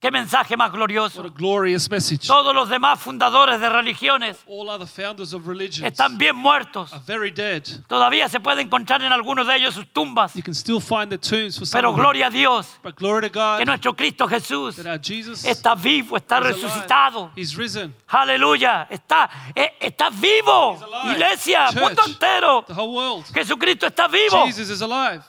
[0.00, 1.22] Qué mensaje más What a glorioso.
[1.34, 2.28] glorious message.
[2.28, 6.92] Todos los demás fundadores de religiones All other founders of religions están bien muertos.
[6.92, 7.64] are very dead.
[7.88, 10.34] Todavía se puede encontrar en algunos de ellos sus tumbas.
[10.36, 13.40] You can still find the tombs for Pero gloria a Dios But glory to que
[13.40, 17.32] God nuestro Cristo Jesús that our Jesus está vivo, está resucitado.
[17.34, 17.92] He's risen.
[18.06, 18.86] Aleluya.
[18.90, 20.78] Está, eh, está vivo.
[20.78, 21.12] He's.
[21.14, 21.82] Iglesia, Church.
[21.82, 22.64] mundo entero.
[22.68, 23.24] The whole world.
[23.34, 24.46] Jesucristo está vivo.
[24.46, 25.24] Jesus is alive.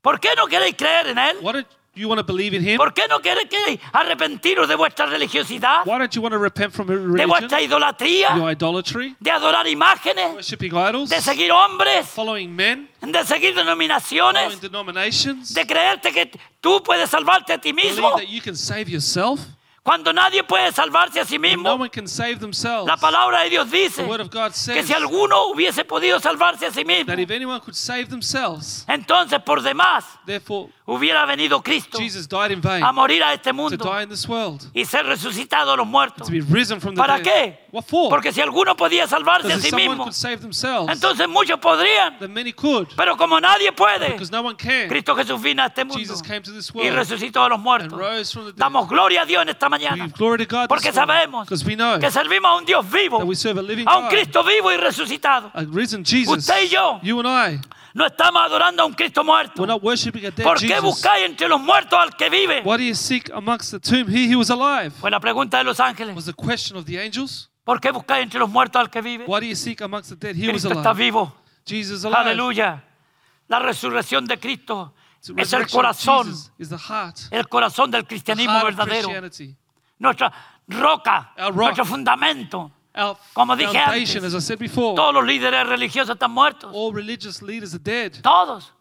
[0.00, 1.36] ¿Por qué no queréis creer en Él?
[1.42, 1.66] Why
[1.98, 2.76] don't you want to believe in Him?
[2.76, 5.84] ¿Por qué no queréis queréis arrepentiros de vuestra religiosidad?
[5.84, 8.36] Why don't you want to repent from your ¿De religion, vuestra idolatría?
[8.36, 10.34] your idolatry, ¿De adorar imágenes?
[10.34, 12.06] worshipping idols, ¿De seguir hombres?
[12.08, 14.60] following men, ¿De seguir following denominaciones?
[14.60, 16.30] denominations, ¿De creerte que
[16.60, 19.40] tú puedes salvarte a ti believe that you can save yourself?
[19.88, 22.86] Cuando nadie puede salvarse a sí mismo, no one can save themselves.
[22.86, 24.06] la palabra de Dios dice
[24.74, 27.14] que si alguno hubiese podido salvarse a sí mismo,
[28.86, 30.04] entonces por demás
[30.84, 31.98] hubiera venido Cristo
[32.82, 33.90] a morir a este mundo
[34.74, 36.28] y ser resucitado de los muertos.
[36.94, 37.67] ¿Para qué?
[37.70, 38.08] What for?
[38.08, 40.08] Porque si alguno podía salvarse a sí mismo,
[40.88, 42.16] entonces muchos podrían.
[42.96, 44.88] Pero como nadie puede, no one can.
[44.88, 47.56] Cristo Jesús vino a este mundo Jesus came to this y world resucitó a los
[47.56, 48.56] and muertos.
[48.56, 50.08] Damos gloria a Dios en esta mañana.
[50.68, 54.42] Porque sabemos because we know que servimos a un Dios vivo, a a un Cristo
[54.44, 55.50] vivo y resucitado.
[55.54, 56.38] a risen Jesus.
[56.38, 57.00] Usted y yo.
[57.94, 59.62] No estamos adorando a un Cristo muerto.
[59.62, 60.82] we're not worshiping a dead ¿Por qué Jesus.
[60.84, 62.62] buscáis entre los muertos al que vive?
[62.64, 64.08] Why do you seek amongst the tomb?
[64.08, 64.90] He, he was alive.
[65.00, 66.14] Fue la pregunta de los ángeles.
[66.14, 67.50] Was the question of the angels?
[67.64, 69.24] ¿Por qué buscáis entre los muertos al que vive?
[69.26, 70.36] Why do you seek amongst the dead?
[70.36, 71.04] He was Cristo está alive.
[71.04, 71.34] vivo.
[71.66, 72.20] Jesus is alive.
[72.30, 72.82] Aleluya.
[73.48, 77.48] La resurrección de Cristo The es el resurrection of corazón, Jesus is the heart, el
[77.48, 79.08] corazón del the cristianismo heart of verdadero.
[79.08, 79.56] Christianity.
[79.98, 80.32] Nuestra
[80.68, 81.56] roca, Our rock.
[81.56, 82.70] nuestro fundamento.
[83.32, 86.70] Como dije antes, as I said before, Todos los líderes religiosos están muertos.
[86.74, 88.12] all religious leaders are dead.
[88.22, 88.72] Todos.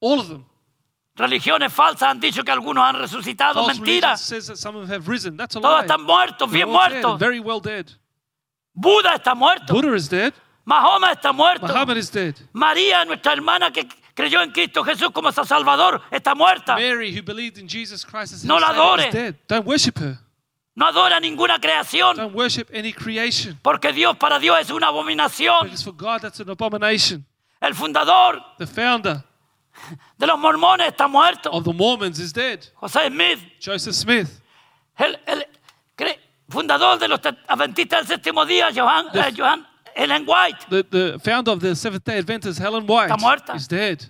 [0.00, 0.44] All of them.
[1.14, 3.64] Religiones falsas han dicho que algunos han resucitado.
[3.64, 4.16] False Mentira.
[4.16, 5.36] says that some of them have risen.
[5.36, 7.18] That's a Todos están muertos, bien dead, muertos.
[7.18, 7.86] very well dead.
[8.74, 9.74] Buda está muerto.
[9.74, 10.32] Buddha is dead.
[10.64, 11.66] Mahoma está muerto.
[11.66, 12.34] Muhammad is dead.
[12.52, 16.76] María, nuestra hermana que creyó en Cristo Jesús como su Salvador, está muerta.
[16.76, 20.18] Mary, who believed in Jesus Christ as No her la Savior,
[20.74, 22.16] No adora ninguna creación.
[22.16, 23.58] Don't worship any creation.
[23.62, 25.64] Porque Dios para Dios es una abominación.
[25.64, 27.26] Because for God, that's an abomination.
[27.60, 29.22] El fundador The founder
[30.18, 31.50] de los mormones está muerto.
[31.50, 32.60] of the Mormons is dead.
[32.80, 34.28] José Smith, Joseph Smith.
[34.96, 35.18] el,
[36.48, 40.66] fundador de los adventistas del séptimo día, Johan, eh, Johan Ellen White.
[40.68, 43.54] The, the founder of the Seventh day Adventists, Helen White, Está muerta.
[43.54, 44.04] is dead.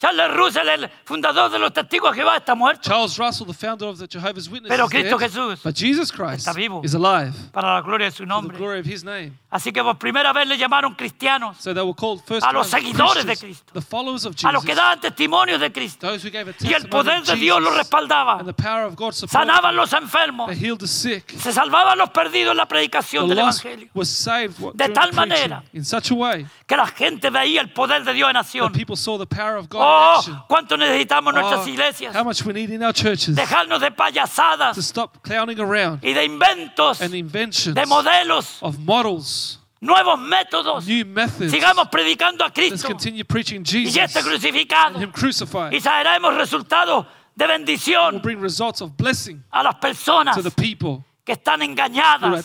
[0.00, 2.80] Charles Russell, el fundador de los testigos de Jehová, está muerto.
[2.88, 5.28] Charles Russell, the founder of the Jehovah's Witnesses, Pero is Cristo dead.
[5.30, 6.80] Jesús But Jesus Christ está vivo.
[6.82, 8.56] is alive Para la gloria de su for the nombre.
[8.56, 9.32] glory of his name.
[9.50, 12.68] Así que por primera vez le llamaron cristianos So they were called first A los
[12.68, 13.72] seguidores de Cristo.
[13.74, 16.06] the followers of a los que Jesus, daban testimonios de Cristo.
[16.06, 18.38] those who gave a Y el poder de Dios los Jesus, respaldaba.
[18.38, 20.48] and the power of God Sanaban los enfermos.
[20.48, 21.30] They healed the sick.
[21.38, 23.88] Se salvaban los perdidos en la predicación The del Evangelio.
[23.92, 28.02] was saved De tal manera in such a way Que la gente veía el poder
[28.04, 28.72] de Dios en that acción.
[28.72, 32.14] people saw the power of God in Oh, cuánto necesitamos nuestras Oh, iglesias.
[32.14, 36.12] how much we need in our churches Dejarnos de payasadas to stop clowning around y
[36.12, 40.86] de inventos, and inventions de modelos, of models, nuevos métodos.
[40.86, 41.52] new methods.
[41.52, 45.00] Sigamos predicando a Let's Cristo continue preaching y Jesus este and crucificado.
[45.00, 45.72] Him crucified.
[45.72, 51.32] Y resultados de bendición bring results of blessing a las personas to the people que
[51.32, 52.44] están engañadas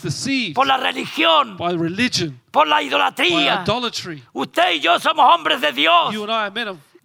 [0.54, 3.64] por la religión, by religion, por la idolatría.
[4.34, 6.14] Usted y yo somos hombres de Dios.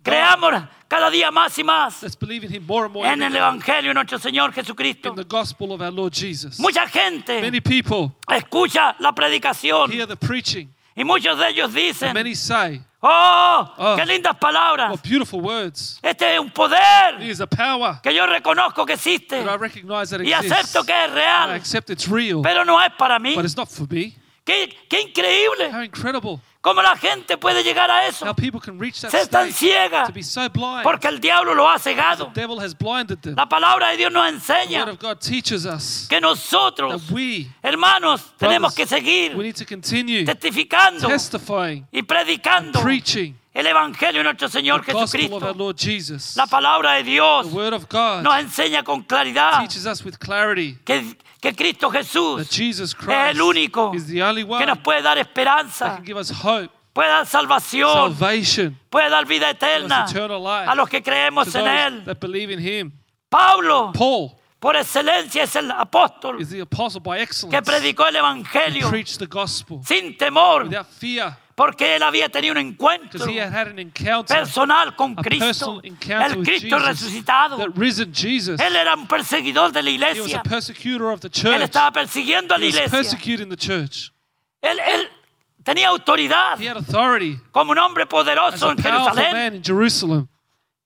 [0.03, 0.55] Creamos
[0.89, 3.91] cada día más y más Let's believe in Him more and more en el Evangelio
[3.91, 5.11] de nuestro Señor Jesucristo.
[5.11, 6.59] in the gospel of our Lord Jesus.
[6.59, 11.77] Mucha gente Many people escucha la predicación hear the preaching, y muchos de ellos and
[11.77, 13.97] dicen, many say, oh, Oh.
[13.97, 14.91] qué lindas palabras.
[14.91, 16.01] What beautiful words.
[16.03, 19.57] Este es un poder It is a power que yo reconozco que existe that I
[19.59, 20.53] recognize that y exists.
[20.75, 23.35] acepto que es I real, accept it's real, pero no es para mí.
[23.35, 24.15] but it's not for me.
[24.45, 28.27] Qué, qué increíble How incredible cómo la gente puede llegar a eso.
[28.27, 30.49] how people can reach that Ser tan stage ciega to be so
[30.83, 32.33] porque el diablo lo ha cegado.
[33.37, 34.87] La palabra de Dios nos enseña
[36.09, 39.35] que nosotros, we, hermanos, tenemos que seguir
[40.25, 41.09] testificando
[41.93, 45.59] y predicando preaching el Evangelio de nuestro Señor the gospel of our Jesucristo.
[45.59, 46.37] Lord Jesus.
[46.37, 50.79] La palabra de Dios The word of God nos enseña con claridad us with clarity
[50.85, 56.19] que, que Cristo Jesús Jesus es el único que nos puede dar esperanza, can give
[56.19, 61.53] us hope, puede dar salvación, salvation, puede dar vida eterna life a los que creemos
[61.55, 62.05] en Él.
[62.05, 62.93] that believe in Him.
[63.29, 68.91] Pablo, Paul por excelencia, es el apóstol is the apostle by que predicó el Evangelio
[68.91, 73.23] preached the gospel sin temor, without fear porque él había tenido un encuentro
[74.27, 77.59] personal con Cristo, el Cristo resucitado.
[78.59, 80.43] Él era un perseguidor de la iglesia.
[81.55, 83.03] Él estaba persiguiendo a la iglesia.
[84.63, 85.09] Él, él
[85.63, 86.59] tenía autoridad
[87.53, 89.63] como un hombre poderoso en Jerusalén.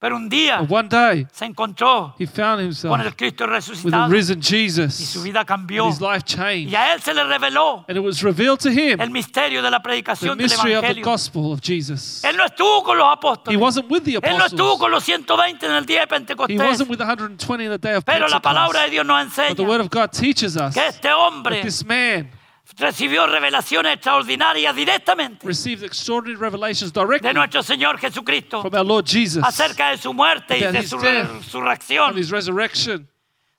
[0.05, 3.55] Pero un día one day, se encontró he found con himself el Cristo with a
[3.57, 4.51] resucitado risen y su
[4.91, 5.23] Jesus.
[5.25, 5.85] vida cambió.
[5.85, 6.75] And his life Y changed.
[6.75, 9.79] a él se le reveló And it was revealed to him el misterio de la
[9.79, 11.05] the predicación del mystery of the Evangelio.
[11.07, 12.23] gospel of Jesus.
[12.23, 13.59] Él no estuvo con los He apóstoles.
[13.59, 14.79] wasn't with the Él no estuvo apostles.
[14.81, 16.59] con los 120 en el día de He Pentecostés.
[16.59, 18.93] wasn't with the 120 in the day of Pero la palabra de Pentecost.
[18.93, 21.83] Dios nos But the enseña word of God teaches us que that este hombre this
[21.83, 22.29] man
[22.77, 28.63] recibió revelaciones extraordinarias directamente de nuestro Señor Jesucristo
[29.43, 32.15] acerca de su muerte y de su resurrección.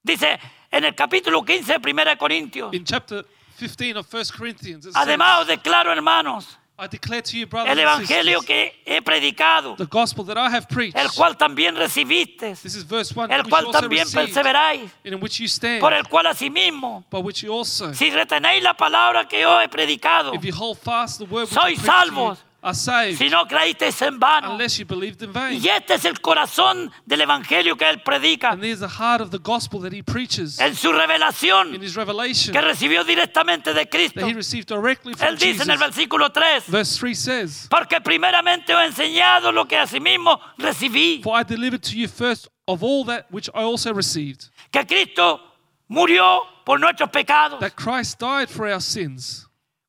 [0.03, 0.39] Dice
[0.71, 2.73] en el capítulo 15 de 1 de Corintios.
[2.73, 3.25] In chapter
[3.57, 7.79] 15 of 1 Corinthians, it Además os declaro, hermanos, I declare to you, brothers el
[7.79, 10.97] and evangelio sisters, que he predicado, the gospel that I have preached.
[10.97, 14.33] el cual también recibiste, This is verse 1, el which cual you also también received,
[14.33, 18.61] perseveráis, in which you stand, por el cual asimismo, by which you also, si retenéis
[18.61, 21.85] la palabra que yo he predicado, if you hold fast the word which Sois I
[21.85, 22.39] salvos.
[22.65, 24.53] Are saved, si no creísteis en vano.
[24.53, 25.61] unless you believed in vain.
[25.63, 29.29] Y este es el corazón del evangelio que él predica And there's the heart of
[29.29, 34.21] the gospel that he preaches en su in his revelation que recibió directamente de Cristo.
[34.21, 35.95] that he received directly from Él dice en el Jesus.
[35.95, 41.39] versículo 3, Verse 3 says, porque primeramente os he enseñado lo que asimismo recibí, For
[41.39, 45.39] I delivered to you first of all that which I also received, que Cristo
[45.87, 49.44] murió por nuestros pecados, that Christ died for our sins,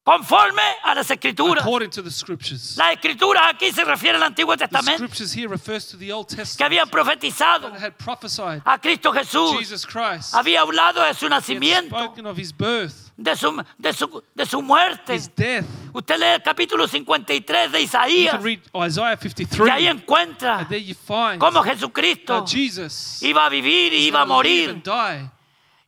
[0.06, 1.64] conforme a las escrituras.
[1.64, 2.76] according to the scriptures.
[2.76, 6.28] Las escrituras aquí se refieren al Antiguo The Testamento, scriptures here refers to the Old
[6.28, 10.32] que Testament habían profetizado that had prophesied a Cristo Jesús, Jesus Christ.
[10.32, 14.22] había hablado de su He had nacimiento, spoken of his birth, de su, de su,
[14.32, 15.14] de su muerte.
[15.14, 15.66] his death.
[15.92, 20.58] Usted lee el capítulo 53 de You Isaías can read Isaiah y 53, ahí encuentra
[20.60, 24.70] and there you find cómo how Jesucristo Jesus iba a vivir y iba a morir
[24.70, 25.28] and die,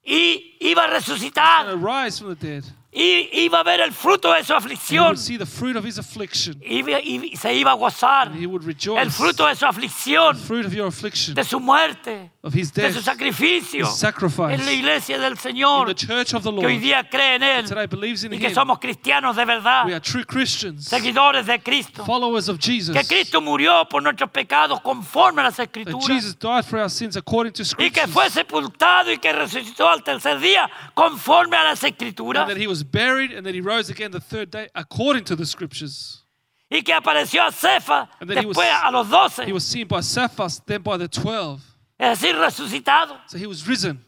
[0.05, 2.65] y iba a and resucitar rise from the dead.
[2.91, 5.99] Y iba a ver el fruto de su aflicción would see the fruit of his
[5.99, 10.65] affliction, y, se iba a gozar and he would el fruto de su aflicción, fruit
[10.65, 14.73] of your affliction, de su muerte, of his de su sacrificio his sacrifice, en la
[14.73, 17.69] iglesia del in Señor the church of the que hoy Lord, día cree en Él
[17.69, 18.55] today believes in y que him.
[18.55, 22.05] somos cristianos de verdad, We are true Christians, seguidores de Cristo.
[22.05, 22.97] followers of Jesus.
[22.97, 26.07] Que Cristo murió por nuestros pecados conforme a las That escrituras.
[26.07, 30.03] Jesus died for our sins according to y que fue sepultado y que resucitó al
[30.03, 33.91] tercer día conforme a las escrituras And that he was buried and that he rose
[33.91, 36.25] again the third day according to the scriptures.
[36.71, 38.09] y que apareció a that
[38.43, 41.61] he was- después a los doce, He was seen by Cephas, then by the twelve.
[41.99, 43.21] Es decir, resucitado.
[43.27, 44.05] So he was risen.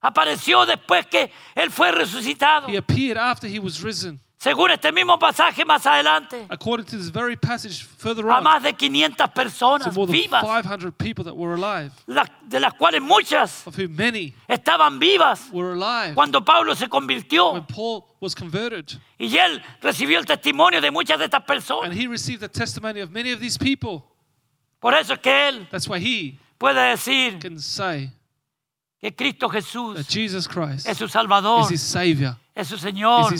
[0.00, 2.68] Apareció después que él fue resucitado.
[2.68, 4.20] He appeared after he was risen.
[4.40, 8.62] Según este mismo pasaje más adelante, According to this very passage further a on, más
[8.62, 13.66] de 500 to personas vivas, 500 people that were alive, la- de las cuales muchas
[13.66, 18.96] of whom many estaban vivas were alive cuando Pablo se convirtió when Paul was converted.
[19.18, 21.90] y él recibió el testimonio de muchas de estas personas.
[21.90, 24.04] And he received the testimony of many of these people.
[24.78, 27.38] Por eso es que él That's why he puede decir
[29.00, 33.32] que Cristo Jesús es su Salvador, es su Señor.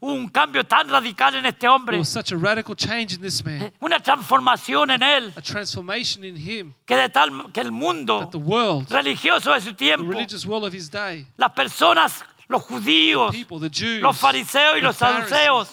[0.00, 3.72] un cambio tan radical en este hombre, was such a radical change in this man,
[3.80, 8.32] una transformación en él, a transformation in him, que de tal que el mundo that
[8.32, 13.30] the world, religioso de su tiempo, religious world of his day, las personas, los judíos,
[13.30, 15.68] people, the Jews, los fariseos y los saduceos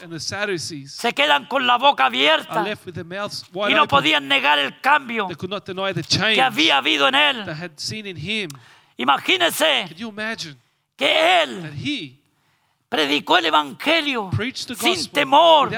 [0.86, 2.63] se quedan con la boca abierta
[3.67, 7.45] y no podían negar el cambio que había habido en él.
[7.45, 8.49] they had seen in him.
[8.95, 9.89] Imagínense
[10.95, 12.19] que él
[12.88, 14.30] predicó el evangelio
[14.78, 15.71] sin temor?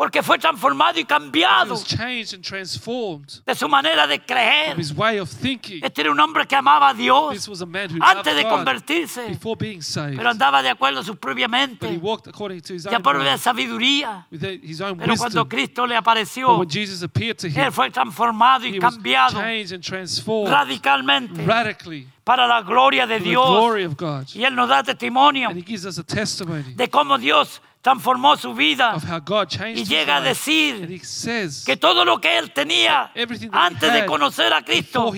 [0.00, 4.74] Porque fue transformado y cambiado de su manera de creer.
[4.80, 7.50] Este era un hombre que amaba a Dios
[8.00, 9.38] antes de convertirse,
[9.92, 14.26] pero andaba de acuerdo a su propia mente walked according to his y a sabiduría.
[14.30, 15.46] Pero cuando.
[15.46, 19.38] Cristo le apareció, él fue transformado y cambiado
[20.46, 21.44] radicalmente
[22.24, 24.34] para la gloria de Dios.
[24.34, 29.84] Y él nos da testimonio de cómo Dios transformó su vida of how God y
[29.84, 31.00] llega a decir
[31.64, 33.10] que todo lo que él tenía
[33.52, 35.12] antes de conocer a Cristo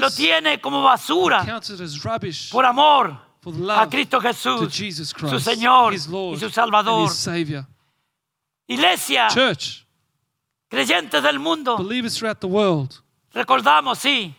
[0.00, 1.60] lo tiene como basura
[2.50, 3.32] por amor
[3.70, 4.72] a Cristo to Jesús,
[5.30, 7.10] su Señor y su Salvador.
[8.68, 9.86] Iglesia, Church,
[10.68, 11.76] creyentes del mundo,
[13.34, 14.34] recordamos, sí,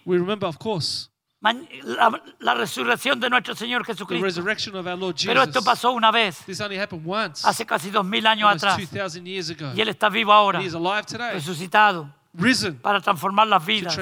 [1.83, 4.23] la, la resurrección de nuestro Señor the Jesucristo.
[4.25, 5.65] resurrection of our Lord Pero esto Jesus.
[5.65, 9.49] pasó una vez, This only happened once, hace casi dos mil años atrás, 2,000 years
[9.49, 9.73] ago.
[9.75, 13.67] y Él está vivo ahora, He is alive today, resucitado, risen para transformar las to
[13.67, 13.95] vidas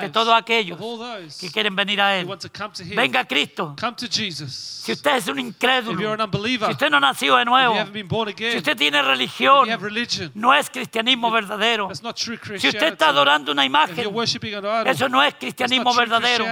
[0.00, 2.26] de todos aquellos of all those que quieren venir a Él.
[2.94, 3.76] Venga Cristo.
[3.78, 4.52] Come to Jesus.
[4.84, 7.74] Si usted es un If you're incrédulo, an unbeliever, si usted no nació de nuevo,
[7.74, 9.68] you haven't been born si usted tiene religión,
[10.34, 11.88] no es cristianismo verdadero.
[11.88, 13.98] that's not true Si usted está adorando una imagen,
[14.86, 16.46] eso no es cristianismo verdadero.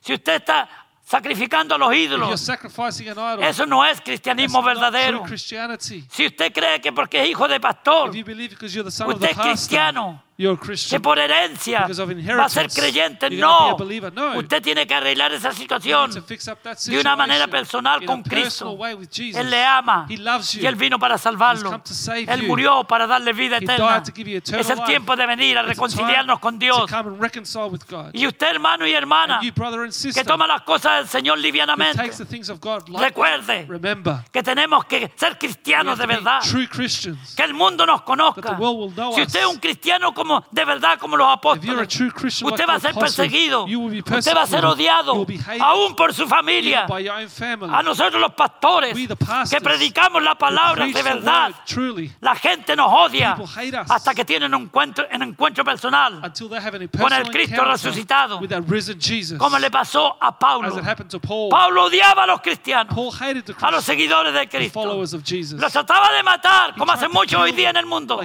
[0.00, 0.68] Si usted está
[1.04, 2.48] sacrificando a los ídolos,
[3.40, 5.24] eso no es cristianismo verdadero.
[5.36, 11.88] Si usted cree que porque es hijo de pastor, usted es cristiano, que por herencia
[12.38, 13.28] va a ser creyente.
[13.30, 13.76] No,
[14.36, 18.78] usted tiene que arreglar esa situación de una manera personal con Cristo.
[19.18, 21.82] Él le ama y Él vino para salvarlo.
[22.28, 24.00] Él murió para darle vida eterna.
[24.04, 26.88] Es el tiempo de venir a reconciliarnos con Dios.
[28.12, 32.12] Y usted, hermano y hermana, que toma las cosas del Señor livianamente,
[32.96, 33.66] recuerde
[34.30, 36.40] que tenemos que ser cristianos de verdad.
[37.36, 38.56] Que el mundo nos conozca.
[38.56, 38.62] Si
[39.20, 39.26] us.
[39.26, 42.00] usted es un cristiano como de verdad como los apóstoles,
[42.42, 43.64] usted va a ser perseguido.
[43.64, 45.26] Usted va a ser odiado,
[45.60, 46.86] aún por su familia.
[47.70, 48.96] A nosotros los pastores
[49.50, 51.54] que predicamos la palabra de verdad,
[52.20, 53.36] la gente nos odia
[53.88, 56.20] hasta que tienen un encuentro, un encuentro personal,
[57.00, 58.40] Con el Cristo resucitado.
[59.38, 60.66] como le pasó a Paul.
[61.50, 63.20] Pablo odiaba a los cristianos,
[63.60, 64.84] a los seguidores de Cristo.
[64.84, 68.20] Los trataba de matar, como He hace tried to mucho hoy día en el mundo.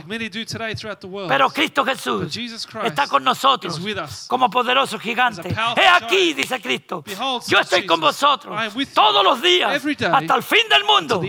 [1.28, 3.80] Pero Cristo But Jesús está con nosotros
[4.28, 5.50] como poderoso gigante.
[5.76, 7.04] He aquí, dice Cristo,
[7.48, 11.22] yo estoy con vosotros todos los días hasta el fin del mundo.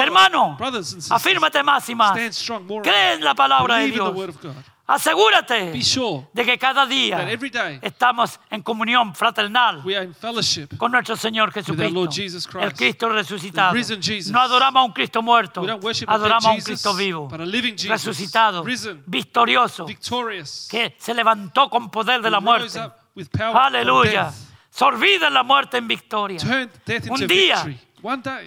[0.00, 0.58] Hermano,
[1.10, 2.16] afírmate más y más.
[2.82, 4.14] Cree en la palabra de Dios.
[4.90, 7.30] Asegúrate sure de que cada día
[7.80, 10.76] estamos en comunión fraternal we are in fellowship.
[10.76, 13.74] con nuestro Señor Jesucristo, Lord Jesus Christ, el Cristo resucitado.
[14.32, 15.62] No adoramos a un Cristo muerto,
[16.06, 18.64] adoramos a un Cristo vivo, but a living Jesus, resucitado,
[19.06, 19.86] victorioso,
[20.68, 22.80] que se levantó con poder de la muerte.
[23.54, 24.32] Aleluya.
[24.80, 26.38] olvida la muerte en victoria.
[26.38, 27.64] Turned death into Un día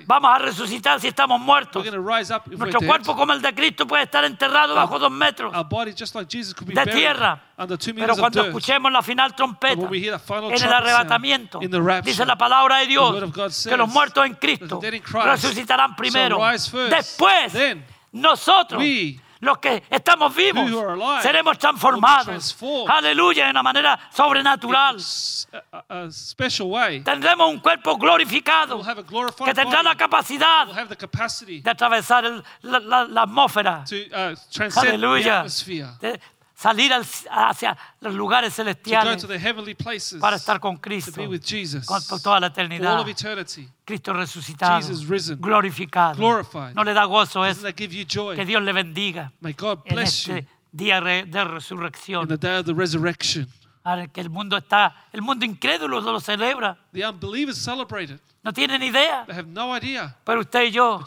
[0.06, 1.86] vamos a resucitar si estamos muertos.
[1.86, 6.16] Nuestro cuerpo como el de Cristo puede estar enterrado bajo dos metros Our body, just
[6.16, 7.42] like Jesus, could be de tierra.
[7.96, 11.60] Pero cuando escuchemos la final trompeta en el arrebatamiento,
[12.04, 13.16] dice la palabra de Dios
[13.68, 14.82] que los muertos en Cristo
[15.24, 16.40] resucitarán primero.
[16.90, 17.54] Después,
[18.12, 18.84] nosotros,
[19.44, 20.70] los que estamos vivos,
[21.22, 22.26] seremos transformados.
[22.90, 24.96] Aleluya, de una manera sobrenatural.
[27.04, 28.78] Tendremos un cuerpo glorificado
[29.46, 30.68] que tendrá la capacidad
[31.62, 33.84] de atravesar el- la, la- la atmósfera.
[34.12, 34.36] uh,
[34.90, 35.42] Aleluya.
[36.56, 39.26] Salir al- hacia los lugares celestiales
[40.20, 41.12] para estar con to Cristo
[41.88, 43.04] por toda la eternidad.
[43.86, 46.16] Cristo resucitado, Jesus risen, glorificado.
[46.16, 46.74] glorified.
[46.76, 47.62] No le da gozo eso.
[47.74, 52.28] Que Dios le bendiga May God en bless you este día de resurrección.
[52.28, 53.48] the day of the resurrection.
[53.86, 56.78] Ahora que el mundo está, el mundo incrédulo lo celebra.
[58.44, 59.26] No tienen idea.
[59.26, 60.16] They have no idea.
[60.24, 61.04] Pero usted y yo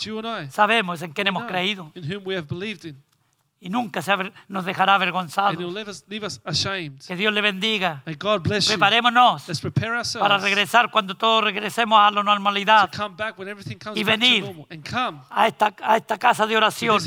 [0.50, 1.90] sabemos en quién hemos creído
[3.60, 4.12] y nunca se
[4.48, 5.56] nos dejará avergonzados.
[5.56, 7.00] leave us, leave us ashamed.
[7.06, 8.02] Que Dios le bendiga.
[8.04, 13.48] Preparémonos Let's prepare para regresar cuando todos regresemos a la normalidad, to come back when
[13.48, 14.66] everything comes Y back venir to normal.
[14.70, 17.00] And come a esta, a esta casa de oración,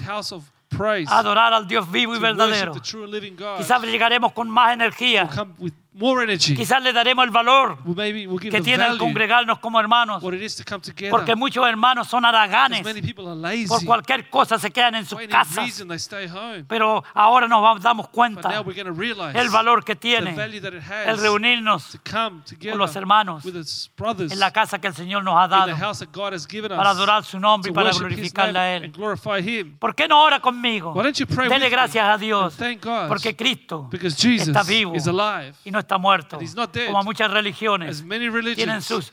[1.07, 2.73] a adorar al Dios vivo y verdadero.
[2.73, 5.29] Quizás llegaremos con más energía.
[5.57, 6.55] We'll more energy.
[6.55, 9.59] Quizás le daremos el valor Well, maybe we'll give que the tiene el value congregarnos
[9.59, 10.23] como hermanos.
[10.23, 11.11] what it is to come together.
[11.11, 12.83] Porque muchos hermanos son Because haraganes.
[12.85, 13.67] many people are lazy.
[13.67, 15.57] Por cualquier cosa se quedan en sus For any casas.
[15.57, 16.63] reason they stay home.
[16.67, 19.99] Pero ahora nos damos But now cuenta we're going to realize el valor que the
[20.01, 24.31] tiene value that it el has reunirnos to come together los hermanos with its brothers
[24.31, 26.47] en la casa que el Señor nos ha in the dado house that God has
[26.47, 28.83] given us para adorar su nombre y para worship His glorificarle a Él.
[28.85, 29.77] and glorify Him.
[29.79, 30.93] ¿Por qué no ora conmigo?
[30.93, 32.53] Why don't you pray Dele me gracias a Dios.
[32.59, 35.53] and thank God Porque Cristo because Jesus está vivo is alive.
[35.65, 36.35] y no está muerto.
[36.37, 36.87] And he's not dead.
[36.91, 39.11] Como muchas religiones As many tienen religions sus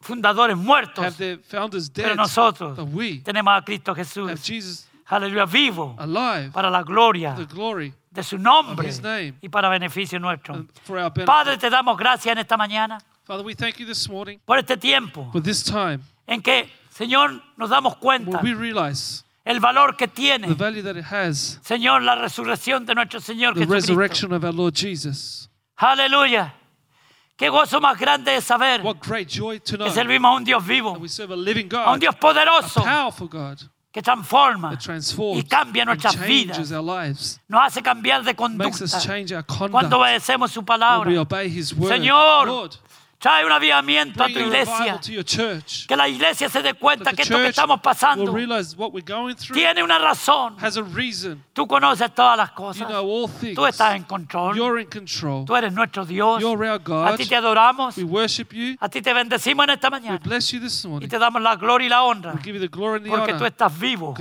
[0.00, 1.04] fundadores muertos.
[1.04, 4.42] have their founders Pero dead, nosotros but we tenemos a Cristo have Jesús.
[4.44, 9.34] Jesus Aleluya, vivo alive, para la gloria the glory de su nombre His name.
[9.42, 10.54] y para beneficio nuestro.
[10.54, 11.26] and for our benefit.
[11.26, 14.76] Padre, te damos gracias en esta mañana Father, we thank you this morning por este
[14.76, 19.96] tiempo for this time en que, Señor, nos damos cuenta where we realize el valor
[19.96, 23.92] que the tiene, value that it has, Señor, la resurrección de nuestro Señor the Jesucristo.
[23.94, 25.49] resurrection of our Lord Jesus.
[25.80, 26.54] Aleluya.
[27.36, 30.90] Qué gozo más grande es saber que servimos a un Dios vivo,
[31.74, 32.84] a un Dios poderoso
[33.90, 34.78] que transforma
[35.34, 39.00] y cambia nuestras vidas, nos hace cambiar de conducta
[39.70, 41.10] cuando obedecemos su palabra.
[41.88, 42.70] Señor,
[43.20, 44.98] Trae un avivamiento a tu iglesia.
[45.86, 48.34] Que la iglesia se dé cuenta que esto que estamos pasando
[49.52, 50.56] tiene una razón.
[51.52, 52.88] Tú conoces todas las cosas.
[53.54, 54.56] Tú estás en control.
[55.46, 56.42] Tú eres nuestro Dios.
[56.42, 57.94] A ti te adoramos.
[58.80, 60.18] A ti te bendecimos en esta mañana.
[61.02, 62.32] Y te damos la gloria y la honra.
[62.32, 64.14] Porque tú estás vivo.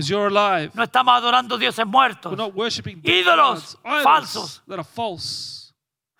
[0.74, 2.38] No estamos adorando dioses muertos.
[3.04, 4.62] Ídolos falsos.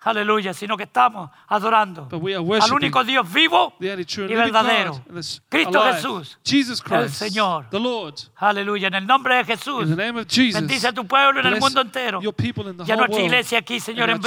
[0.02, 5.02] Aleluya, sino que estamos adorando al único Dios vivo y verdadero,
[5.48, 7.66] Cristo Jesús, Jesus Christ, Señor.
[7.70, 8.14] the Lord.
[8.36, 9.82] Aleluya, en el nombre de Jesús.
[9.82, 12.20] In the name of Jesus, Bendice a tu pueblo en el mundo entero.
[12.22, 14.20] your people in the Y a nuestra iglesia aquí, Señor, en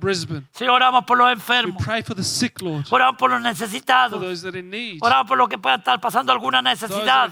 [0.00, 0.42] Brisbane.
[0.52, 1.82] Señor, oramos por los We enfermos.
[1.84, 4.20] pray for the sick, Lord, Oramos por los for necesitados.
[4.20, 7.30] those that are in need, Oramos por los que puedan estar pasando alguna necesidad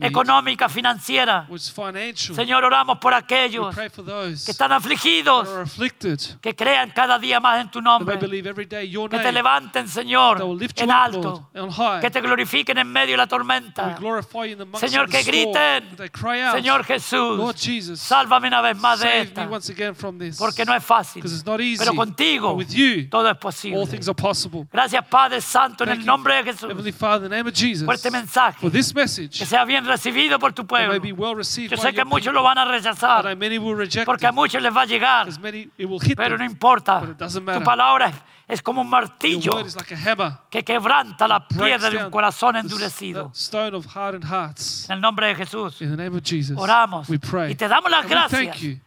[0.00, 1.46] económica, financiera.
[2.14, 5.46] Señor, oramos por aquellos que están afligidos,
[6.40, 8.18] que crean cada día más en tu nombre.
[8.18, 10.42] Que te levanten, Señor,
[10.76, 11.50] en alto.
[12.00, 13.96] Que te glorifiquen en medio de la tormenta.
[14.74, 15.96] Señor, que griten,
[16.52, 19.48] Señor Jesús, sálvame una vez más de esta.
[20.38, 21.24] Porque no es fácil.
[21.78, 22.58] Pero contigo
[23.10, 24.00] todo es posible.
[24.72, 26.72] Gracias, Padre Santo, en el nombre de Jesús.
[27.84, 28.70] Por este mensaje.
[28.70, 31.02] Que sea bien recibido por tu pueblo.
[31.02, 33.36] Yo sé que muchos lo van a rechazar.
[34.04, 35.28] Porque a muchos les va a llegar.
[36.16, 36.59] Pero no them.
[36.60, 37.02] Importa.
[37.16, 38.12] Tu palabra
[38.46, 39.52] es, como un martillo
[40.50, 43.30] que quebranta la piedra de un corazón endurecido.
[43.32, 44.84] the stone of hardened hearts.
[44.90, 45.80] En el nombre de Jesús.
[45.80, 47.52] In the name of Jesus, Oramos we pray.
[47.52, 48.78] y te damos las gracias thank you,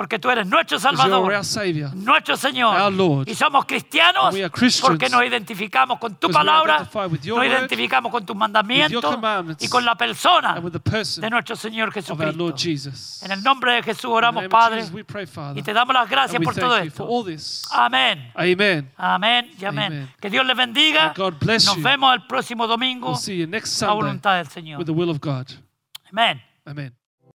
[0.00, 1.44] porque tú eres nuestro Salvador.
[1.44, 1.94] Savior.
[1.94, 2.90] nuestro Señor.
[2.90, 3.28] Lord.
[3.28, 4.34] Y somos cristianos
[4.80, 9.04] porque nos identificamos con tu palabra, nos word, identificamos con tus mandamientos
[9.58, 12.54] y con la persona person de nuestro Señor Jesucristo.
[13.26, 15.58] En el nombre de Jesús oramos, Padre, Jesus, pray, Father.
[15.58, 17.06] y te damos las gracias por todo esto.
[17.70, 18.32] Amén.
[18.34, 18.90] Amen.
[18.96, 20.10] Amén y amén.
[20.18, 21.12] Que Dios les bendiga.
[21.14, 24.78] Nos vemos el próximo domingo We'll a voluntad del Señor.
[24.78, 25.46] with the will of God.
[26.10, 26.42] Amén.
[26.64, 26.99] Amen.